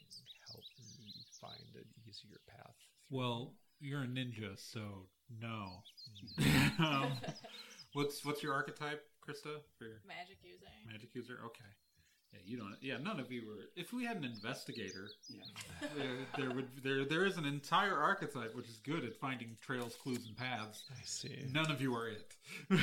help 0.48 0.62
me 0.78 1.12
find 1.40 1.60
an 1.74 1.84
easier 2.08 2.40
path? 2.48 2.74
well, 3.10 3.54
you're 3.80 4.02
a 4.02 4.06
ninja, 4.06 4.58
so 4.58 5.06
no. 5.40 5.82
um, 6.78 7.12
what's 7.94 8.24
what's 8.24 8.42
your 8.42 8.52
archetype, 8.54 9.02
Krista? 9.26 9.56
For 9.78 9.84
your 9.84 10.00
Magic 10.06 10.38
using. 10.42 10.68
magic 10.86 11.14
user? 11.14 11.38
Okay. 11.46 11.64
Yeah, 12.32 12.38
you 12.44 12.56
don't. 12.58 12.76
Yeah, 12.80 12.96
none 12.98 13.18
of 13.18 13.32
you 13.32 13.42
were. 13.46 13.64
If 13.76 13.92
we 13.92 14.04
had 14.04 14.16
an 14.16 14.24
investigator, 14.24 15.08
Yeah. 15.28 15.42
there, 15.96 16.16
there 16.36 16.54
would 16.54 16.68
there 16.82 17.04
there 17.04 17.26
is 17.26 17.36
an 17.38 17.44
entire 17.44 17.96
archetype 17.96 18.54
which 18.54 18.68
is 18.68 18.78
good 18.84 19.04
at 19.04 19.16
finding 19.16 19.56
trails, 19.60 19.96
clues, 20.00 20.24
and 20.26 20.36
paths. 20.36 20.84
I 20.90 21.02
see. 21.04 21.46
None 21.52 21.70
of 21.70 21.80
you 21.80 21.94
are 21.94 22.08
it. 22.08 22.34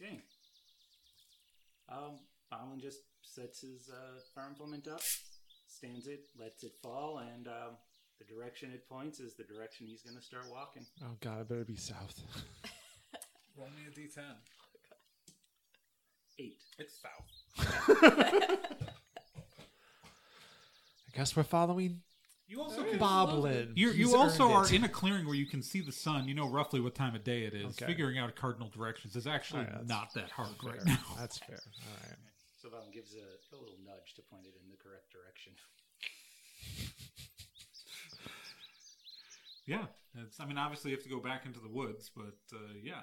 Okay. 0.00 0.18
Um, 1.88 2.18
Balin 2.50 2.80
just 2.80 2.98
sets 3.22 3.60
his 3.60 3.88
uh, 3.88 4.18
fire 4.34 4.48
implement 4.48 4.88
up, 4.88 5.00
stands 5.68 6.08
it, 6.08 6.22
lets 6.38 6.64
it 6.64 6.72
fall, 6.82 7.18
and 7.18 7.46
um, 7.46 7.76
the 8.18 8.24
direction 8.24 8.72
it 8.72 8.88
points 8.88 9.20
is 9.20 9.34
the 9.34 9.44
direction 9.44 9.86
he's 9.86 10.02
going 10.02 10.16
to 10.16 10.22
start 10.22 10.46
walking. 10.50 10.84
Oh 11.02 11.14
god, 11.20 11.38
I 11.40 11.42
better 11.44 11.64
be 11.64 11.76
south. 11.76 12.20
Roll 13.56 13.68
me 13.68 13.82
a 13.86 13.90
d10. 13.96 14.22
Eight. 16.40 16.62
It's 16.78 17.00
south. 17.00 17.37
I 17.58 18.58
guess 21.14 21.36
we're 21.36 21.42
following 21.42 22.00
You 22.46 22.60
also 22.62 22.78
Alright. 22.78 22.90
can, 22.92 23.00
Boblin. 23.00 23.72
you 23.74 23.88
you 23.88 24.06
He's 24.06 24.14
also 24.14 24.44
earned 24.44 24.52
are 24.54 24.64
it. 24.66 24.72
in 24.72 24.84
a 24.84 24.88
clearing 24.88 25.26
where 25.26 25.34
you 25.34 25.46
can 25.46 25.62
see 25.62 25.80
the 25.80 25.92
sun. 25.92 26.28
You 26.28 26.34
know 26.34 26.48
roughly 26.48 26.80
what 26.80 26.94
time 26.94 27.14
of 27.14 27.24
day 27.24 27.42
it 27.42 27.54
is. 27.54 27.66
Okay. 27.80 27.86
Figuring 27.86 28.18
out 28.18 28.34
cardinal 28.36 28.68
directions 28.68 29.16
is 29.16 29.26
actually 29.26 29.60
Alright, 29.64 29.74
that's 29.78 29.88
not 29.88 30.14
that 30.14 30.30
hard 30.30 30.48
fair. 30.62 30.72
right 30.72 30.84
now. 30.86 30.98
That's 31.18 31.38
fair. 31.38 31.58
All 31.58 31.96
right. 32.08 32.16
So 32.62 32.68
Balin 32.70 32.90
gives 32.92 33.14
a, 33.14 33.18
a 33.54 33.56
little 33.58 33.76
nudge 33.84 34.14
to 34.16 34.22
point 34.22 34.44
it 34.46 34.54
in 34.62 34.70
the 34.70 34.76
correct 34.76 35.10
direction. 35.12 35.52
Yeah, 39.66 39.84
it's. 40.16 40.40
I 40.40 40.46
mean, 40.46 40.56
obviously 40.56 40.92
you 40.92 40.96
have 40.96 41.04
to 41.04 41.10
go 41.10 41.20
back 41.20 41.44
into 41.44 41.60
the 41.60 41.68
woods, 41.68 42.10
but 42.16 42.38
uh, 42.54 42.72
yeah. 42.82 43.02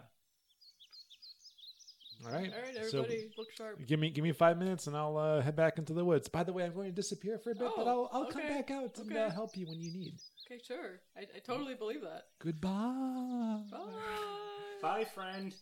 All 2.26 2.32
right. 2.32 2.52
Alright, 2.54 2.76
So 2.90 3.00
everybody, 3.00 3.30
look 3.38 3.48
sharp. 3.58 3.86
give 3.88 4.00
me 4.00 4.10
give 4.10 4.24
me 4.24 4.32
five 4.32 4.58
minutes 4.58 4.88
and 4.88 4.96
I'll 4.96 5.18
uh, 5.18 5.42
head 5.42 5.56
back 5.56 5.78
into 5.78 5.94
the 5.94 6.06
woods. 6.06 6.28
By 6.28 6.44
the 6.44 6.54
way, 6.54 6.64
I'm 6.64 6.74
going 6.74 6.88
to 6.90 6.96
disappear 6.96 7.38
for 7.38 7.52
a 7.52 7.56
bit, 7.56 7.70
but 7.76 7.86
Oh, 7.88 8.10
I'll 8.14 8.22
I'll 8.24 8.32
come 8.32 8.44
back 8.48 8.72
out 8.72 8.98
and 8.98 9.12
okay. 9.12 9.22
uh, 9.24 9.30
help 9.30 9.56
you 9.58 9.66
when 9.68 9.80
you 9.82 9.92
need. 9.92 10.16
Okay, 10.50 10.62
sure. 10.66 11.02
I, 11.18 11.22
I 11.22 11.40
totally 11.46 11.76
believe 11.76 12.02
that. 12.02 12.24
Goodbye. 12.40 13.62
Bye. 13.72 13.80
Bye, 14.82 15.04
friend. 15.14 15.54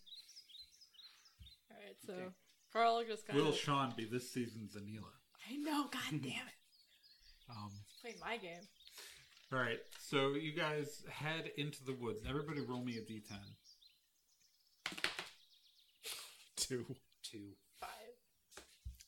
Alright, 1.72 1.96
so 2.06 2.14
Okay. 2.14 2.24
Carl 2.72 3.04
just 3.08 3.28
kind 3.28 3.40
Will 3.40 3.50
of. 3.50 3.56
Sean 3.56 3.94
be 3.96 4.06
this 4.06 4.32
season's 4.32 4.76
Anila? 4.76 5.10
I 5.52 5.56
know, 5.58 5.84
god 5.92 6.02
damn 6.12 6.22
it. 6.22 6.30
Um, 7.50 7.72
Playing 8.02 8.18
my 8.22 8.38
game. 8.38 8.62
all 9.52 9.60
right, 9.60 9.78
so 10.00 10.30
you 10.34 10.54
guys 10.56 11.04
head 11.12 11.52
into 11.58 11.84
the 11.84 11.94
woods. 11.94 12.24
Everybody, 12.28 12.62
roll 12.62 12.82
me 12.84 12.94
a 12.98 13.02
d10. 13.02 13.34
Two. 16.64 16.86
Two. 17.24 17.52
Five. 17.80 17.90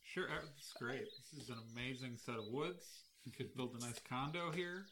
Sure, 0.03 0.25
uh, 0.25 0.41
that's 0.43 0.73
great. 0.73 1.07
This 1.31 1.43
is 1.43 1.49
an 1.49 1.55
amazing 1.71 2.17
set 2.17 2.35
of 2.35 2.45
woods. 2.51 2.83
You 3.23 3.31
could 3.31 3.55
build 3.55 3.75
a 3.79 3.79
nice 3.79 3.99
condo 4.09 4.51
here. 4.51 4.85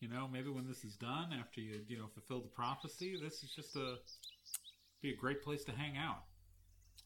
You 0.00 0.08
know, 0.08 0.28
maybe 0.32 0.48
when 0.48 0.66
this 0.66 0.84
is 0.84 0.94
done, 0.94 1.32
after 1.38 1.60
you 1.60 1.80
you 1.88 1.98
know 1.98 2.06
fulfill 2.14 2.40
the 2.40 2.48
prophecy, 2.48 3.18
this 3.20 3.42
is 3.42 3.50
just 3.54 3.74
a 3.76 3.96
be 5.02 5.10
a 5.10 5.16
great 5.16 5.42
place 5.42 5.64
to 5.64 5.72
hang 5.72 5.96
out. 5.96 6.22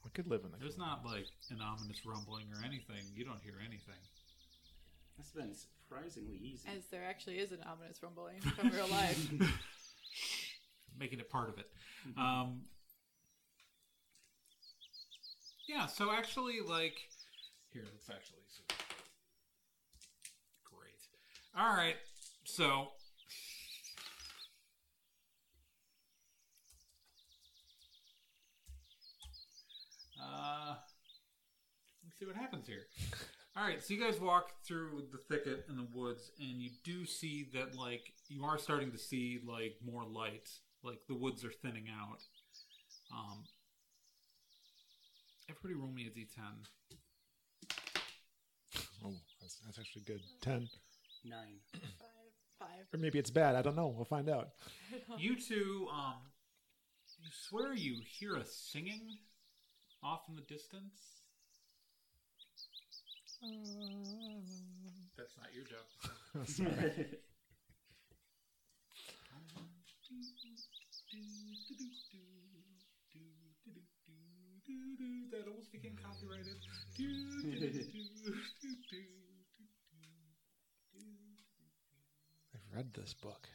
I 0.04 0.08
could 0.10 0.26
live 0.28 0.42
in 0.44 0.50
the. 0.50 0.58
There's 0.58 0.78
not 0.78 1.04
like 1.04 1.26
an 1.50 1.60
ominous 1.62 2.04
rumbling 2.04 2.46
or 2.52 2.64
anything. 2.64 3.02
You 3.14 3.24
don't 3.24 3.40
hear 3.42 3.56
anything. 3.60 4.00
That's 5.16 5.30
been 5.30 5.52
surprisingly 5.54 6.36
easy. 6.36 6.68
As 6.68 6.84
there 6.90 7.04
actually 7.08 7.38
is 7.38 7.50
an 7.52 7.60
ominous 7.66 8.02
rumbling 8.02 8.40
from 8.40 8.70
real 8.70 8.88
life. 8.88 9.30
making 10.98 11.18
it 11.18 11.30
part 11.30 11.48
of 11.48 11.58
it. 11.58 11.66
Um, 12.16 12.62
yeah, 15.66 15.86
so 15.86 16.12
actually, 16.12 16.60
like, 16.60 16.96
here, 17.72 17.84
let's 17.92 18.08
actually 18.08 18.42
see. 18.48 18.64
Great. 20.64 21.00
All 21.58 21.76
right, 21.76 21.96
so. 22.44 22.88
Uh, 30.22 30.74
let's 32.04 32.18
see 32.18 32.26
what 32.26 32.36
happens 32.36 32.66
here. 32.66 32.86
All 33.56 33.64
right, 33.64 33.82
so 33.82 33.94
you 33.94 34.00
guys 34.00 34.20
walk 34.20 34.52
through 34.66 35.04
the 35.12 35.18
thicket 35.34 35.64
in 35.68 35.76
the 35.76 35.86
woods, 35.94 36.30
and 36.38 36.60
you 36.60 36.70
do 36.84 37.06
see 37.06 37.48
that, 37.54 37.74
like, 37.74 38.12
you 38.28 38.44
are 38.44 38.58
starting 38.58 38.90
to 38.92 38.98
see 38.98 39.40
like 39.46 39.76
more 39.84 40.04
light. 40.04 40.48
Like 40.82 41.00
the 41.08 41.14
woods 41.14 41.44
are 41.44 41.52
thinning 41.62 41.86
out. 41.90 42.22
Um, 43.12 43.44
everybody, 45.48 45.74
roll 45.74 45.92
me 45.92 46.06
a 46.06 46.10
d10. 46.10 46.42
Oh, 49.04 49.12
that's, 49.40 49.56
that's 49.64 49.78
actually 49.78 50.02
good. 50.02 50.20
Ten. 50.40 50.68
Nine. 51.24 51.58
Five. 51.72 51.80
Five. 52.58 52.86
Or 52.94 52.98
maybe 52.98 53.18
it's 53.18 53.30
bad. 53.30 53.54
I 53.54 53.62
don't 53.62 53.76
know. 53.76 53.88
We'll 53.88 54.04
find 54.04 54.28
out. 54.28 54.50
You 55.18 55.36
two, 55.36 55.88
um, 55.92 56.14
you 57.18 57.28
swear 57.48 57.74
you 57.74 57.96
hear 58.18 58.36
us 58.36 58.52
singing 58.72 59.18
off 60.02 60.22
in 60.28 60.34
the 60.36 60.42
distance. 60.42 61.00
That's 65.16 65.36
not 65.36 65.54
your 65.54 65.64
job. 65.64 67.06
That 75.30 75.46
almost 75.48 75.72
became 75.72 75.96
copyrighted. 76.02 76.56
I've 82.54 82.74
read 82.74 82.94
this 82.94 83.14
book. 83.14 83.48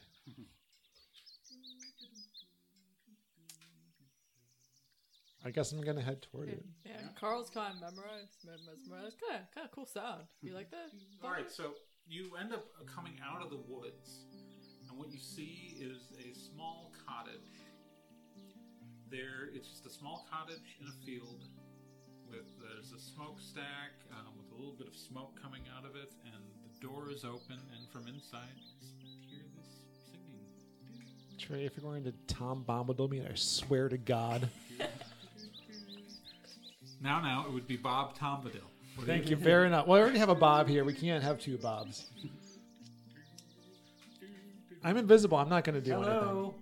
I 5.44 5.50
guess 5.50 5.72
I'm 5.72 5.80
gonna 5.80 6.02
head 6.02 6.22
toward 6.22 6.50
it. 6.50 6.64
Yeah, 6.86 7.00
Carl's 7.18 7.50
kind 7.50 7.74
of 7.74 7.80
memorized, 7.80 8.46
mesmerized. 8.46 9.16
Kind 9.28 9.42
of, 9.42 9.50
kind 9.52 9.64
of 9.64 9.72
cool 9.72 9.86
sound. 9.86 10.22
You 10.40 10.54
like 10.54 10.70
that? 10.70 10.92
All 11.22 11.32
right, 11.32 11.50
so 11.50 11.74
you 12.06 12.36
end 12.40 12.52
up 12.52 12.66
coming 12.86 13.18
out 13.24 13.42
of 13.42 13.50
the 13.50 13.58
woods, 13.68 14.26
and 14.88 14.96
what 14.96 15.10
you 15.10 15.18
see 15.18 15.76
is 15.80 16.12
a 16.20 16.32
small 16.38 16.92
cottage. 17.06 17.61
There, 19.12 19.50
it's 19.52 19.68
just 19.68 19.84
a 19.84 19.90
small 19.90 20.26
cottage 20.32 20.78
in 20.80 20.88
a 20.88 20.92
field 21.04 21.44
with 22.30 22.46
there's 22.62 22.92
a 22.92 22.98
smokestack 22.98 23.92
um, 24.10 24.32
with 24.38 24.50
a 24.52 24.54
little 24.56 24.72
bit 24.72 24.88
of 24.88 24.96
smoke 24.96 25.38
coming 25.40 25.60
out 25.76 25.84
of 25.84 25.94
it, 25.96 26.12
and 26.24 26.42
the 26.64 26.86
door 26.86 27.10
is 27.10 27.22
open, 27.22 27.58
and 27.76 27.86
from 27.92 28.08
inside, 28.08 28.48
you 29.02 29.08
hear 29.28 29.44
this 29.54 29.68
singing. 30.10 31.38
Trey, 31.38 31.66
if 31.66 31.76
you're 31.76 31.84
going 31.84 32.04
to 32.04 32.12
Tom 32.26 32.64
Bombadil 32.66 33.10
me, 33.10 33.20
I 33.20 33.34
swear 33.34 33.90
to 33.90 33.98
God. 33.98 34.48
Now, 37.02 37.20
now, 37.20 37.44
it 37.46 37.52
would 37.52 37.66
be 37.66 37.76
Bob 37.76 38.16
Tombadil. 38.16 38.62
What 38.96 39.06
Thank 39.06 39.28
you 39.28 39.36
very 39.36 39.68
much. 39.68 39.86
Well, 39.86 39.98
I 39.98 40.02
already 40.02 40.20
have 40.20 40.30
a 40.30 40.34
Bob 40.34 40.68
here. 40.68 40.84
We 40.84 40.94
can't 40.94 41.22
have 41.22 41.38
two 41.38 41.58
Bobs. 41.58 42.08
I'm 44.82 44.96
invisible. 44.96 45.36
I'm 45.36 45.48
not 45.50 45.64
going 45.64 45.74
to 45.74 45.84
do 45.84 45.92
Hello. 45.92 46.54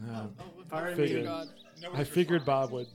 anything. 0.00 0.16
Uh, 0.16 0.26
Oh, 0.38 0.62
Pardon 0.70 0.98
me. 0.98 1.22
God. 1.24 1.48
I 1.94 2.04
figured 2.04 2.44
Bob 2.44 2.72
would. 2.72 2.88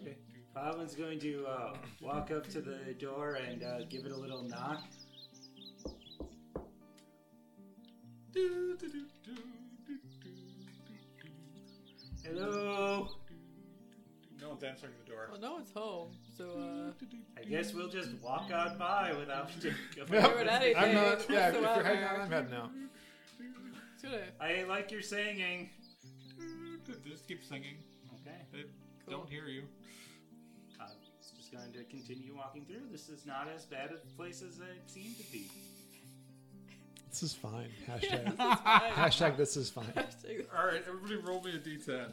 Okay. 0.00 0.16
Bobbin's 0.54 0.94
going 0.94 1.18
to 1.20 1.44
uh, 1.46 1.74
walk 2.00 2.30
up 2.30 2.48
to 2.50 2.60
the 2.60 2.94
door 2.98 3.34
and 3.34 3.62
uh, 3.62 3.84
give 3.88 4.04
it 4.06 4.12
a 4.12 4.16
little 4.16 4.42
knock. 4.42 4.82
Hello. 12.22 13.08
No 14.40 14.48
one's 14.50 14.62
answering 14.62 14.92
the 15.04 15.10
door. 15.10 15.28
Well, 15.30 15.40
no 15.40 15.52
one's 15.54 15.72
home, 15.72 16.10
so 16.36 16.44
uh, 16.58 17.04
I 17.40 17.44
guess 17.44 17.72
we'll 17.72 17.88
just 17.88 18.10
walk 18.22 18.50
on 18.52 18.76
by 18.78 19.14
without 19.18 19.48
doing 19.60 19.74
Doing 19.96 20.48
anything. 20.48 20.76
I'm 20.76 20.94
not. 20.94 21.26
Yeah, 21.30 21.48
if 21.48 21.54
you're 21.54 21.62
whatsoever. 21.62 21.82
heading 21.82 22.04
out, 22.04 22.20
I'm 22.20 22.30
heading 22.30 22.54
out. 22.54 22.70
it's 23.94 24.02
gonna 24.02 24.22
I 24.40 24.64
like 24.64 24.90
your 24.90 25.02
singing. 25.02 25.70
Just 27.06 27.26
keep 27.26 27.42
singing. 27.44 27.76
Okay. 28.26 28.36
They 28.52 28.64
Cool. 29.06 29.18
don't 29.18 29.28
hear 29.28 29.46
you. 29.46 29.62
I'm 30.80 30.86
just 31.36 31.52
going 31.52 31.72
to 31.72 31.84
continue 31.84 32.34
walking 32.34 32.64
through. 32.64 32.88
This 32.90 33.08
is 33.08 33.26
not 33.26 33.48
as 33.54 33.64
bad 33.66 33.90
a 33.92 34.16
place 34.16 34.42
as 34.42 34.58
it 34.60 34.64
seemed 34.86 35.16
to 35.18 35.30
be. 35.32 35.50
This 37.10 37.22
is 37.22 37.34
fine. 37.34 37.68
Yeah, 38.02 38.30
Hashtag. 38.36 38.36
this 38.36 38.36
is 38.36 38.60
fine. 38.60 38.92
Hashtag 38.92 39.36
this 39.36 39.56
is 39.56 39.70
fine. 39.70 39.84
Hashtag 39.96 40.46
All 40.58 40.66
right, 40.66 40.82
everybody, 40.88 41.16
roll 41.16 41.42
me 41.42 41.52
a 41.52 41.58
d10. 41.58 42.06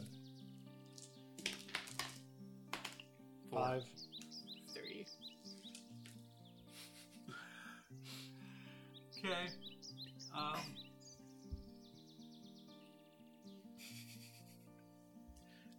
Five. 3.52 3.84
three. 4.74 5.06
Okay. 9.20 9.48
Um. 10.36 10.56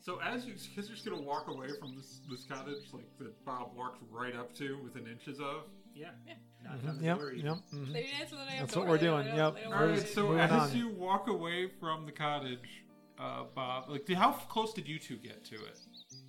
So 0.02 0.18
as 0.20 0.44
you, 0.44 0.54
because 0.54 0.88
you're 0.88 0.96
just 0.96 1.04
gonna 1.08 1.22
walk 1.22 1.46
away 1.48 1.68
from 1.78 1.94
this 1.96 2.20
this 2.28 2.44
cottage, 2.44 2.92
like 2.92 3.06
that 3.18 3.44
Bob 3.44 3.70
walked 3.76 4.02
right 4.10 4.34
up 4.34 4.52
to 4.56 4.78
within 4.82 5.06
inches 5.06 5.38
of. 5.40 5.64
Yeah. 5.94 6.08
Yeah. 6.26 6.34
Not 6.64 6.78
Mhm, 6.80 6.88
on 6.88 6.98
the 6.98 7.04
Yep. 7.04 7.18
door 7.18 7.32
either. 7.32 7.46
Yep. 7.48 7.56
mhm. 7.72 7.92
They 7.92 8.02
didn't 8.02 8.20
answer 8.20 8.36
the 8.36 8.44
That's 8.46 8.74
door. 8.74 8.82
what 8.82 8.90
we're 8.90 8.98
doing, 8.98 9.24
they 9.26 9.36
yep. 9.36 9.54
they 9.54 9.60
don't 9.62 9.72
All 9.74 9.78
want 9.80 9.90
right. 9.92 10.00
to- 10.00 10.06
So 10.12 10.32
as 10.32 10.50
on. 10.50 10.76
you 10.76 10.88
walk 10.88 11.28
away 11.28 11.68
from 11.78 12.06
the 12.06 12.12
cottage, 12.12 12.84
uh, 13.18 13.44
Bob, 13.54 13.88
like, 13.90 14.06
did- 14.06 14.16
how 14.16 14.32
close 14.32 14.72
did 14.72 14.88
you 14.88 14.98
two 14.98 15.16
get 15.18 15.44
to 15.44 15.54
it? 15.66 15.78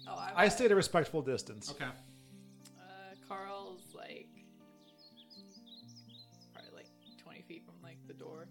Oh, 0.08 0.14
I, 0.16 0.44
I 0.46 0.48
stayed 0.50 0.72
a 0.72 0.76
respectful 0.76 1.22
distance. 1.22 1.72
Okay. 1.72 1.86
Uh, 1.86 3.16
Carl's 3.28 3.94
like 3.96 4.28
probably 6.54 6.72
like 6.76 6.88
twenty 7.18 7.42
feet 7.44 7.64
from 7.66 7.76
like 7.82 7.98
the 8.08 8.14
door. 8.14 8.48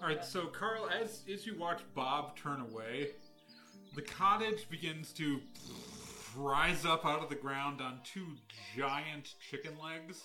All 0.00 0.08
right, 0.08 0.24
so 0.24 0.46
Carl, 0.46 0.88
as 0.88 1.22
as 1.32 1.46
you 1.46 1.56
watch 1.58 1.82
Bob 1.94 2.36
turn 2.36 2.60
away, 2.60 3.10
the 3.94 4.02
cottage 4.02 4.68
begins 4.70 5.12
to 5.14 5.40
rise 6.36 6.84
up 6.84 7.04
out 7.04 7.22
of 7.22 7.28
the 7.28 7.34
ground 7.34 7.80
on 7.80 7.98
two 8.04 8.26
giant 8.76 9.34
chicken 9.50 9.72
legs, 9.82 10.22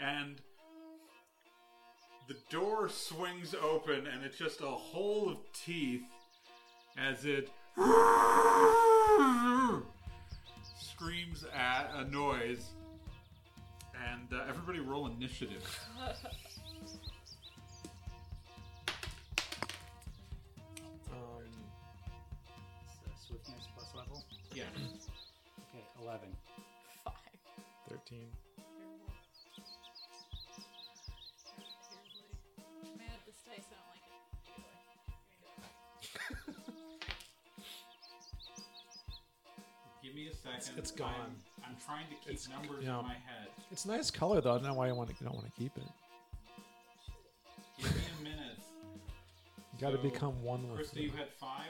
and 0.00 0.36
the 2.28 2.36
door 2.50 2.88
swings 2.88 3.54
open, 3.60 4.06
and 4.06 4.24
it's 4.24 4.38
just 4.38 4.60
a 4.60 4.66
hole 4.66 5.30
of 5.30 5.38
teeth 5.52 6.02
as 6.96 7.24
it 7.24 7.50
screams 10.80 11.44
at 11.54 11.90
a 11.94 12.04
noise. 12.10 12.66
And 14.12 14.32
uh, 14.32 14.44
everybody 14.48 14.78
roll 14.78 15.08
initiative. 15.08 15.64
Yeah. 24.58 24.64
Okay, 24.74 25.84
eleven. 26.02 26.30
Five. 27.04 27.14
Thirteen. 27.88 28.26
Man, 32.98 33.06
this 33.26 33.38
dice, 33.46 33.68
I 33.70 33.72
don't 33.78 33.90
like 33.92 34.02
it. 36.48 36.54
Give 40.02 40.14
me 40.14 40.28
a 40.28 40.34
second. 40.34 40.78
it's 40.78 40.90
gone. 40.90 41.12
I'm, 41.24 41.36
I'm 41.70 41.76
trying 41.84 42.06
to 42.08 42.14
keep 42.14 42.28
It's- 42.34 42.48
numbers 42.48 42.84
yeah. 42.84 42.98
in 43.00 43.04
my 43.04 43.14
head. 43.14 43.48
It's 43.70 43.84
nice 43.86 44.10
color 44.10 44.40
though. 44.40 44.52
I 44.52 44.54
don't 44.54 44.64
know 44.64 44.74
why 44.74 44.86
you 44.88 44.94
want 44.94 45.10
to. 45.10 45.16
You 45.20 45.26
don't 45.26 45.34
want 45.36 45.46
to 45.46 45.52
keep 45.60 45.76
it. 45.76 45.82
Give 47.80 47.94
me 47.94 48.02
a 48.18 48.22
minute. 48.24 48.58
You 49.74 49.78
got 49.80 49.90
to 49.90 49.96
So, 49.98 50.02
become 50.02 50.42
one 50.42 50.68
with. 50.72 50.80
Krista, 50.80 50.96
it. 50.96 51.02
you 51.02 51.10
had 51.10 51.28
five. 51.38 51.66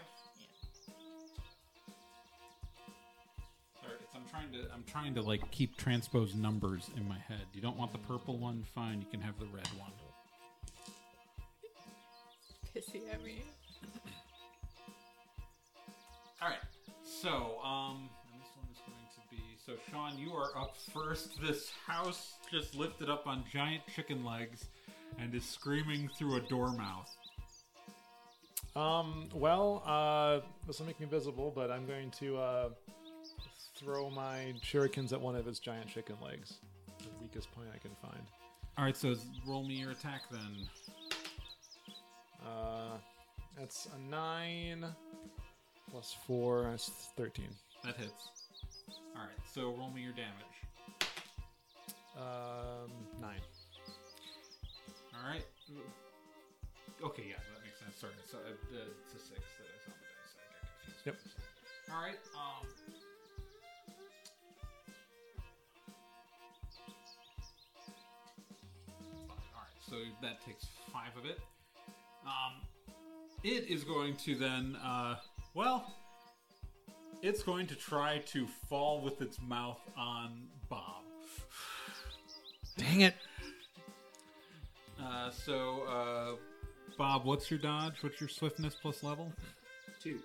Trying 4.31 4.53
to. 4.53 4.59
I'm 4.73 4.85
trying 4.85 5.15
to 5.15 5.23
like 5.23 5.51
keep 5.51 5.77
transpose 5.77 6.35
numbers 6.35 6.91
in 6.97 7.07
my 7.09 7.19
head. 7.19 7.43
You 7.53 7.61
don't 7.61 7.77
want 7.77 7.93
the 7.93 7.99
purple 7.99 8.39
one? 8.39 8.65
Fine, 8.75 9.01
you 9.01 9.07
can 9.11 9.21
have 9.21 9.39
the 9.39 9.47
red 9.47 9.69
one. 9.79 9.93
Pissy 12.75 13.03
at 13.13 13.25
me. 13.25 13.43
All 16.41 16.49
right. 16.49 16.59
So, 17.03 17.59
um, 17.65 18.09
and 18.33 18.41
this 18.41 18.49
one 18.57 18.69
is 18.71 18.79
going 18.87 19.07
to 19.15 19.21
be. 19.31 19.43
So, 19.67 19.73
Sean, 19.91 20.19
you 20.19 20.33
are 20.35 20.57
up 20.57 20.77
first. 20.95 21.41
This 21.41 21.73
house 21.87 22.35
just 22.51 22.75
lifted 22.75 23.11
up 23.11 23.27
on 23.27 23.45
giant 23.53 23.83
chicken 23.95 24.25
legs 24.25 24.67
and 25.19 25.35
is 25.35 25.45
screaming 25.45 26.09
through 26.17 26.37
a 26.37 26.41
door 26.41 26.73
mouth. 26.73 27.15
Um. 28.77 29.29
Well, 29.35 29.83
uh, 29.87 30.47
this 30.67 30.79
will 30.79 30.87
make 30.87 31.01
me 31.01 31.07
visible, 31.07 31.51
but 31.53 31.71
I'm 31.71 31.87
going 31.87 32.13
to 32.21 32.37
uh, 32.37 32.69
throw 33.79 34.11
my 34.11 34.55
shurikens 34.63 35.13
at 35.13 35.21
one 35.21 35.37
of 35.37 35.47
its 35.47 35.59
giant 35.59 35.89
chicken 35.89 36.17
legs, 36.25 36.55
the 36.99 37.07
weakest 37.21 37.51
point 37.53 37.69
I 37.75 37.79
can 37.79 37.93
find. 38.03 38.23
All 38.77 38.85
right. 38.85 38.97
So, 38.97 39.15
roll 39.47 39.65
me 39.65 39.75
your 39.75 39.91
attack 39.91 40.23
then. 40.31 40.69
Uh, 42.45 42.97
that's 43.59 43.89
a 43.95 44.11
nine 44.11 44.87
plus 45.91 46.17
four. 46.27 46.65
That's 46.71 46.91
thirteen. 47.17 47.51
That 47.85 47.97
hits. 47.97 48.29
All 49.17 49.23
right. 49.23 49.39
So, 49.53 49.75
roll 49.79 49.91
me 49.91 50.03
your 50.03 50.13
damage. 50.13 50.35
Um, 52.17 52.91
nine. 53.21 53.41
All 55.15 55.31
right. 55.31 55.45
Okay, 57.05 57.27
yeah, 57.29 57.37
that 57.37 57.63
makes 57.63 57.79
sense. 57.79 57.95
Sorry, 58.01 58.13
so 58.27 58.39
uh, 58.39 58.51
it's 58.51 59.15
a 59.15 59.19
six 59.19 59.39
that 59.39 59.71
is 59.71 59.87
on 59.87 59.95
the 59.95 60.07
dice. 60.11 60.35
I 60.35 60.43
got 60.51 60.67
confused. 60.83 61.07
Yep. 61.07 61.17
All 61.95 62.03
right. 62.03 62.19
Um. 62.35 62.67
So 69.89 69.97
that 70.23 70.45
takes 70.45 70.67
five 70.93 71.17
of 71.17 71.25
it. 71.25 71.39
Um, 72.27 72.61
it 73.43 73.69
is 73.69 73.85
going 73.85 74.17
to 74.17 74.35
then. 74.35 74.77
Uh, 74.85 75.17
well, 75.55 75.95
it's 77.23 77.43
going 77.43 77.67
to 77.69 77.75
try 77.75 78.19
to 78.27 78.47
fall 78.69 79.01
with 79.01 79.23
its 79.23 79.41
mouth 79.41 79.81
on 79.97 80.49
Bob. 80.69 81.05
Dang 82.77 83.01
it! 83.01 83.15
Uh, 85.03 85.31
so, 85.31 85.83
uh, 85.89 86.37
Bob, 86.99 87.25
what's 87.25 87.51
your 87.51 87.61
dodge? 87.61 87.95
What's 88.03 88.21
your 88.21 88.29
swiftness 88.29 88.77
plus 88.81 89.03
level? 89.03 89.33
Two. 90.03 90.19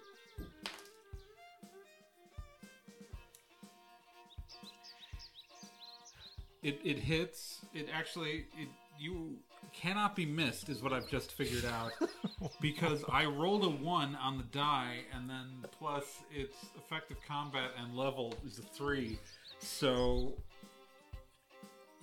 It 6.62 6.80
it 6.84 6.98
hits. 6.98 7.60
It 7.74 7.88
actually 7.94 8.46
it 8.58 8.70
you 8.98 9.38
cannot 9.74 10.16
be 10.16 10.26
missed 10.26 10.70
is 10.70 10.82
what 10.82 10.94
I've 10.94 11.10
just 11.10 11.32
figured 11.32 11.66
out 11.66 11.92
because 12.62 13.04
I 13.12 13.26
rolled 13.26 13.64
a 13.64 13.70
one 13.70 14.16
on 14.16 14.38
the 14.38 14.44
die 14.46 15.00
and 15.14 15.30
then 15.30 15.48
plus 15.72 16.22
its 16.32 16.56
effective 16.78 17.18
combat 17.28 17.72
and 17.82 17.96
level 17.96 18.34
is 18.46 18.60
a 18.60 18.62
three. 18.62 19.20
So 19.60 20.34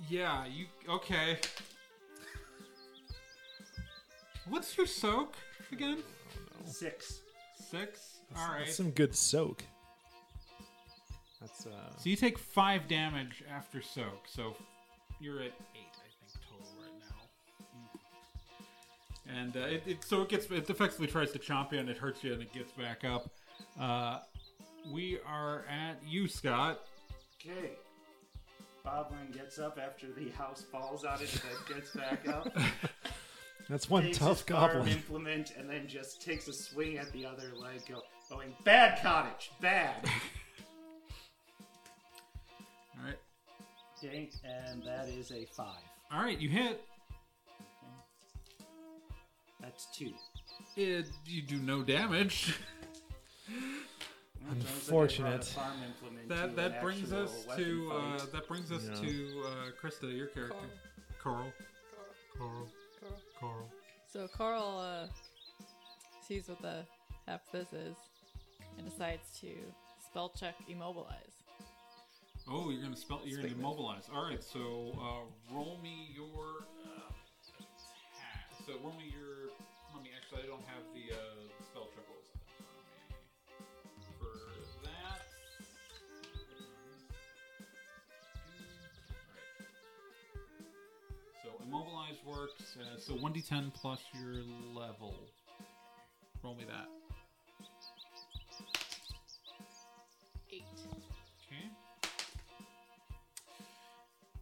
yeah, 0.08 0.46
you 0.46 0.66
okay? 0.88 1.38
What's 4.48 4.76
your 4.76 4.86
soak 4.86 5.36
again? 5.72 5.98
Six. 6.64 7.20
Six. 7.70 8.18
All 8.36 8.48
right. 8.48 8.64
That's 8.64 8.76
some 8.76 8.90
good 8.90 9.14
soak. 9.14 9.62
That's 11.40 11.66
uh. 11.66 11.70
So 11.98 12.08
you 12.10 12.16
take 12.16 12.38
five 12.38 12.88
damage 12.88 13.42
after 13.50 13.80
soak. 13.80 14.26
So 14.26 14.56
you're 15.20 15.42
at 15.42 15.52
And 19.38 19.56
uh, 19.56 19.60
it, 19.60 19.82
it 19.86 20.04
so 20.04 20.22
it 20.22 20.28
gets 20.28 20.50
it 20.50 20.68
effectively 20.68 21.06
tries 21.06 21.30
to 21.32 21.38
chomp 21.38 21.72
you 21.72 21.78
and 21.78 21.88
it 21.88 21.96
hurts 21.98 22.24
you 22.24 22.32
and 22.32 22.42
it 22.42 22.52
gets 22.52 22.72
back 22.72 23.04
up. 23.04 23.30
Uh, 23.78 24.18
we 24.92 25.18
are 25.26 25.64
at 25.68 25.98
you, 26.06 26.26
Scott. 26.26 26.80
Okay. 27.40 27.72
Boblin 28.84 29.32
gets 29.32 29.58
up 29.58 29.78
after 29.82 30.06
the 30.12 30.30
house 30.30 30.64
falls 30.72 31.04
out 31.04 31.22
of 31.22 31.30
bed, 31.42 31.76
gets 31.76 31.94
back 31.94 32.26
up, 32.28 32.48
That's 33.68 33.90
one 33.90 34.04
takes 34.04 34.18
tough 34.18 34.38
his 34.38 34.56
farm 34.56 34.72
goblin. 34.72 34.88
implement, 34.88 35.52
and 35.56 35.68
then 35.68 35.86
just 35.86 36.22
takes 36.22 36.48
a 36.48 36.52
swing 36.52 36.96
at 36.98 37.12
the 37.12 37.26
other 37.26 37.52
leg, 37.54 37.82
go, 37.88 38.02
going, 38.28 38.54
bad 38.64 39.00
cottage, 39.02 39.50
bad. 39.60 39.96
All 42.98 43.04
right, 43.04 43.18
okay, 43.98 44.30
and 44.44 44.82
that 44.82 45.08
is 45.08 45.30
a 45.30 45.44
five. 45.46 45.82
all 46.10 46.22
right, 46.22 46.38
you 46.38 46.48
hit. 46.48 46.82
That's 49.60 49.86
two. 49.94 50.12
It, 50.76 51.06
you 51.26 51.42
do 51.42 51.56
no 51.58 51.82
damage. 51.82 52.54
Well, 53.48 54.52
it 54.52 54.62
turns 54.62 54.90
out 54.90 54.90
I 54.90 54.90
brought 54.90 55.20
a 55.20 55.30
Unfortunate. 55.30 55.54
That 56.28 56.56
that 56.56 56.82
brings 56.82 57.12
us 57.12 57.46
to 57.56 57.92
uh, 57.92 58.26
that 58.32 58.48
brings 58.48 58.72
us 58.72 58.88
Yeah. 58.88 59.08
to 59.08 59.42
uh, 59.44 59.50
Krista, 59.82 60.16
your 60.16 60.28
character, 60.28 60.56
Coral. 61.22 61.52
Coral. 62.38 62.68
Carl. 63.00 63.20
Coral. 63.38 63.68
So 64.10 64.28
Carl 64.28 64.78
uh, 64.78 65.06
sees 66.26 66.48
what 66.48 66.62
the 66.62 66.84
half 67.26 67.40
this 67.52 67.72
is 67.72 67.96
and 68.78 68.88
decides 68.88 69.38
to 69.40 69.48
spell 70.04 70.30
check 70.30 70.54
immobilize. 70.68 71.16
Oh, 72.48 72.70
you're 72.70 72.82
gonna 72.82 72.96
spell. 72.96 73.20
You're 73.24 73.38
gonna 73.38 73.50
Sweet. 73.50 73.58
immobilize. 73.58 74.08
All 74.12 74.24
right. 74.24 74.42
So 74.42 74.92
uh, 74.98 75.54
roll 75.54 75.78
me 75.82 76.08
your 76.14 76.64
uh, 76.86 77.12
attack. 77.60 78.66
So 78.66 78.72
roll 78.82 78.94
me 78.96 79.12
your. 79.12 79.49
Actually. 80.32 80.44
I 80.44 80.46
don't 80.46 80.64
have 80.66 80.84
the 80.94 81.12
uh, 81.14 81.18
spell 81.64 81.88
check 81.94 82.04
rolls 82.08 82.26
in 82.30 82.38
front 82.46 82.60
of 82.60 83.98
me 83.98 84.04
for 84.18 84.30
that. 84.84 85.20
Alright. 88.46 89.58
So 91.42 91.48
immobilize 91.66 92.18
works. 92.24 92.76
Uh, 92.78 92.98
so 92.98 93.14
one 93.14 93.32
d10 93.32 93.74
plus 93.74 94.00
your 94.14 94.36
level. 94.74 95.14
Roll 96.42 96.54
me 96.54 96.64
that. 96.64 96.88
Eight. 100.52 100.64
Okay. 101.46 101.70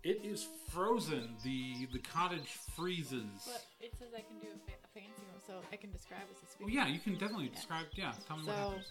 It 0.04 0.20
is 0.24 0.46
frozen. 0.70 1.36
The 1.44 1.86
the 1.92 1.98
cottage 1.98 2.48
freezes. 2.76 3.22
But 3.46 3.64
it 3.80 3.92
says 3.98 4.08
I 4.14 4.20
can 4.20 4.38
do 4.40 4.46
a, 4.54 4.58
fa- 4.70 4.76
a 4.76 4.77
fancy 5.00 5.22
one, 5.32 5.40
so 5.46 5.54
I 5.72 5.76
can 5.76 5.90
describe 5.92 6.22
as 6.30 6.36
a 6.42 6.62
Well, 6.62 6.70
yeah, 6.70 6.86
you 6.88 6.98
can 6.98 7.14
definitely 7.14 7.48
describe. 7.48 7.86
Yeah, 7.94 8.12
tell 8.26 8.36
me 8.38 8.44
what 8.46 8.54
So, 8.54 8.60
happens. 8.62 8.84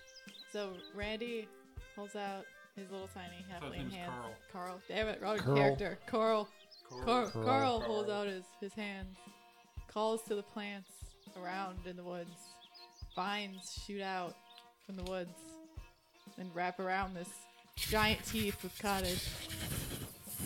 so 0.52 0.74
Randy 0.96 1.48
holds 1.96 2.16
out 2.16 2.46
his 2.76 2.90
little 2.92 3.10
tiny 3.14 3.44
thought 3.52 3.74
his 3.74 3.74
name 3.74 3.82
halfling 3.82 3.86
was 3.86 3.94
hands. 3.96 4.12
Carl. 4.52 4.68
Carl. 4.68 4.82
Damn 4.88 5.08
it, 5.08 5.22
wrong 5.22 5.38
Carl. 5.38 5.56
character. 5.58 6.00
Carl. 6.08 6.48
Carl. 6.90 7.30
Carl. 7.30 7.46
Carl 7.46 7.80
holds 7.82 8.10
out 8.10 8.28
his, 8.28 8.44
his 8.62 8.74
hands, 8.74 9.18
calls 9.92 10.22
to 10.24 10.36
the 10.36 10.44
plants 10.44 10.90
around 11.42 11.78
in 11.86 11.96
the 11.98 12.04
woods. 12.04 12.30
Vines 13.16 13.82
shoot 13.86 14.02
out 14.02 14.36
from 14.86 14.96
the 14.96 15.04
woods 15.04 15.34
and 16.38 16.54
wrap 16.54 16.80
around 16.80 17.16
this 17.16 17.30
giant 17.76 18.24
teeth 18.26 18.62
with 18.64 18.78
cottage. 18.80 19.28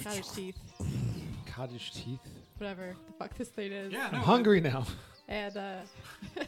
Cottage 0.04 0.32
teeth. 0.32 0.58
Cottage 1.54 1.91
teeth. 1.93 2.19
Whatever 2.58 2.95
the 3.08 3.13
fuck 3.13 3.36
this 3.38 3.50
thing 3.50 3.71
is. 3.71 3.91
Yeah, 3.91 4.08
I'm 4.12 4.19
hungry 4.19 4.62
now. 4.62 4.86
And 5.32 5.58
uh 5.58 5.80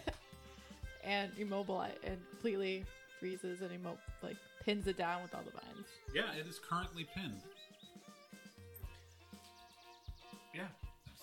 and 1.03 1.31
immobilize 1.39 1.93
and 2.03 2.17
completely 2.29 2.85
freezes 3.19 3.61
and 3.61 3.71
immo- 3.71 3.97
like 4.21 4.35
pins 4.63 4.85
it 4.87 4.97
down 4.97 5.21
with 5.23 5.33
all 5.33 5.41
the 5.43 5.51
vines. 5.51 5.87
Yeah, 6.13 6.33
it 6.39 6.45
is 6.47 6.59
currently 6.59 7.07
pinned. 7.15 7.41
Yeah. 10.53 10.67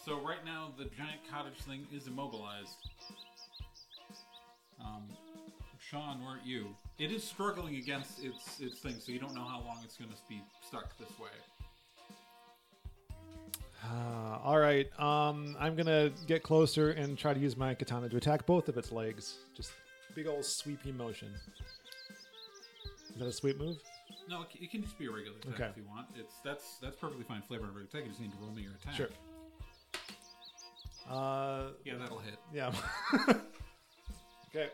So 0.05 0.19
right 0.21 0.45
now 0.45 0.73
the 0.77 0.85
giant 0.85 1.21
cottage 1.31 1.59
thing 1.61 1.87
is 1.95 2.07
immobilized. 2.07 2.75
Um, 4.81 5.03
Sean, 5.79 6.25
weren't 6.25 6.47
you? 6.47 6.75
It 6.99 7.13
is 7.13 7.23
struggling 7.23 7.77
against 7.77 8.25
its 8.25 8.59
its 8.61 8.79
thing, 8.79 8.95
so 8.99 9.13
you 9.13 9.19
don't 9.19 9.35
know 9.35 9.45
how 9.45 9.61
long 9.67 9.81
it's 9.85 9.97
going 9.97 10.11
to 10.11 10.17
be 10.29 10.41
stuck 10.67 10.97
this 10.99 11.11
way. 11.19 11.29
Uh, 13.85 14.39
all 14.45 14.59
right. 14.59 14.89
Um, 15.01 15.57
I'm 15.59 15.75
gonna 15.77 16.11
get 16.27 16.43
closer 16.43 16.91
and 16.91 17.17
try 17.17 17.33
to 17.35 17.41
use 17.41 17.57
my 17.57 17.75
katana 17.75 18.09
to 18.09 18.17
attack 18.17 18.45
both 18.47 18.69
of 18.69 18.77
its 18.77 18.93
legs. 18.93 19.37
Just 19.57 19.73
big 20.15 20.27
old 20.27 20.45
sweepy 20.45 20.93
motion. 20.93 21.29
Is 23.11 23.17
that 23.19 23.27
a 23.27 23.33
sweep 23.33 23.59
move? 23.59 23.79
No, 24.29 24.43
it 24.43 24.49
c- 24.53 24.65
it 24.65 24.71
can 24.71 24.83
just 24.83 24.99
be 24.99 25.07
a 25.07 25.11
regular 25.11 25.37
attack 25.39 25.55
Okay. 25.55 25.65
if 25.71 25.77
you 25.77 25.85
want. 25.89 26.07
It's 26.19 26.35
that's 26.45 26.77
that's 26.83 26.97
perfectly 26.97 27.25
fine. 27.25 27.43
Flavor 27.43 27.65
of 27.65 27.71
a 27.71 27.73
regular 27.73 27.89
attack. 27.89 28.03
You 28.05 28.09
just 28.11 28.21
need 28.21 28.33
to 28.33 28.39
roll 28.39 28.53
me 28.53 28.63
your 28.63 28.73
attack. 28.73 28.95
Sure. 28.95 29.09
Uh, 31.09 31.71
Yeah, 31.85 31.95
that'll 31.99 32.19
hit. 32.19 32.37
yeah. 32.55 32.73
okay. 34.55 34.69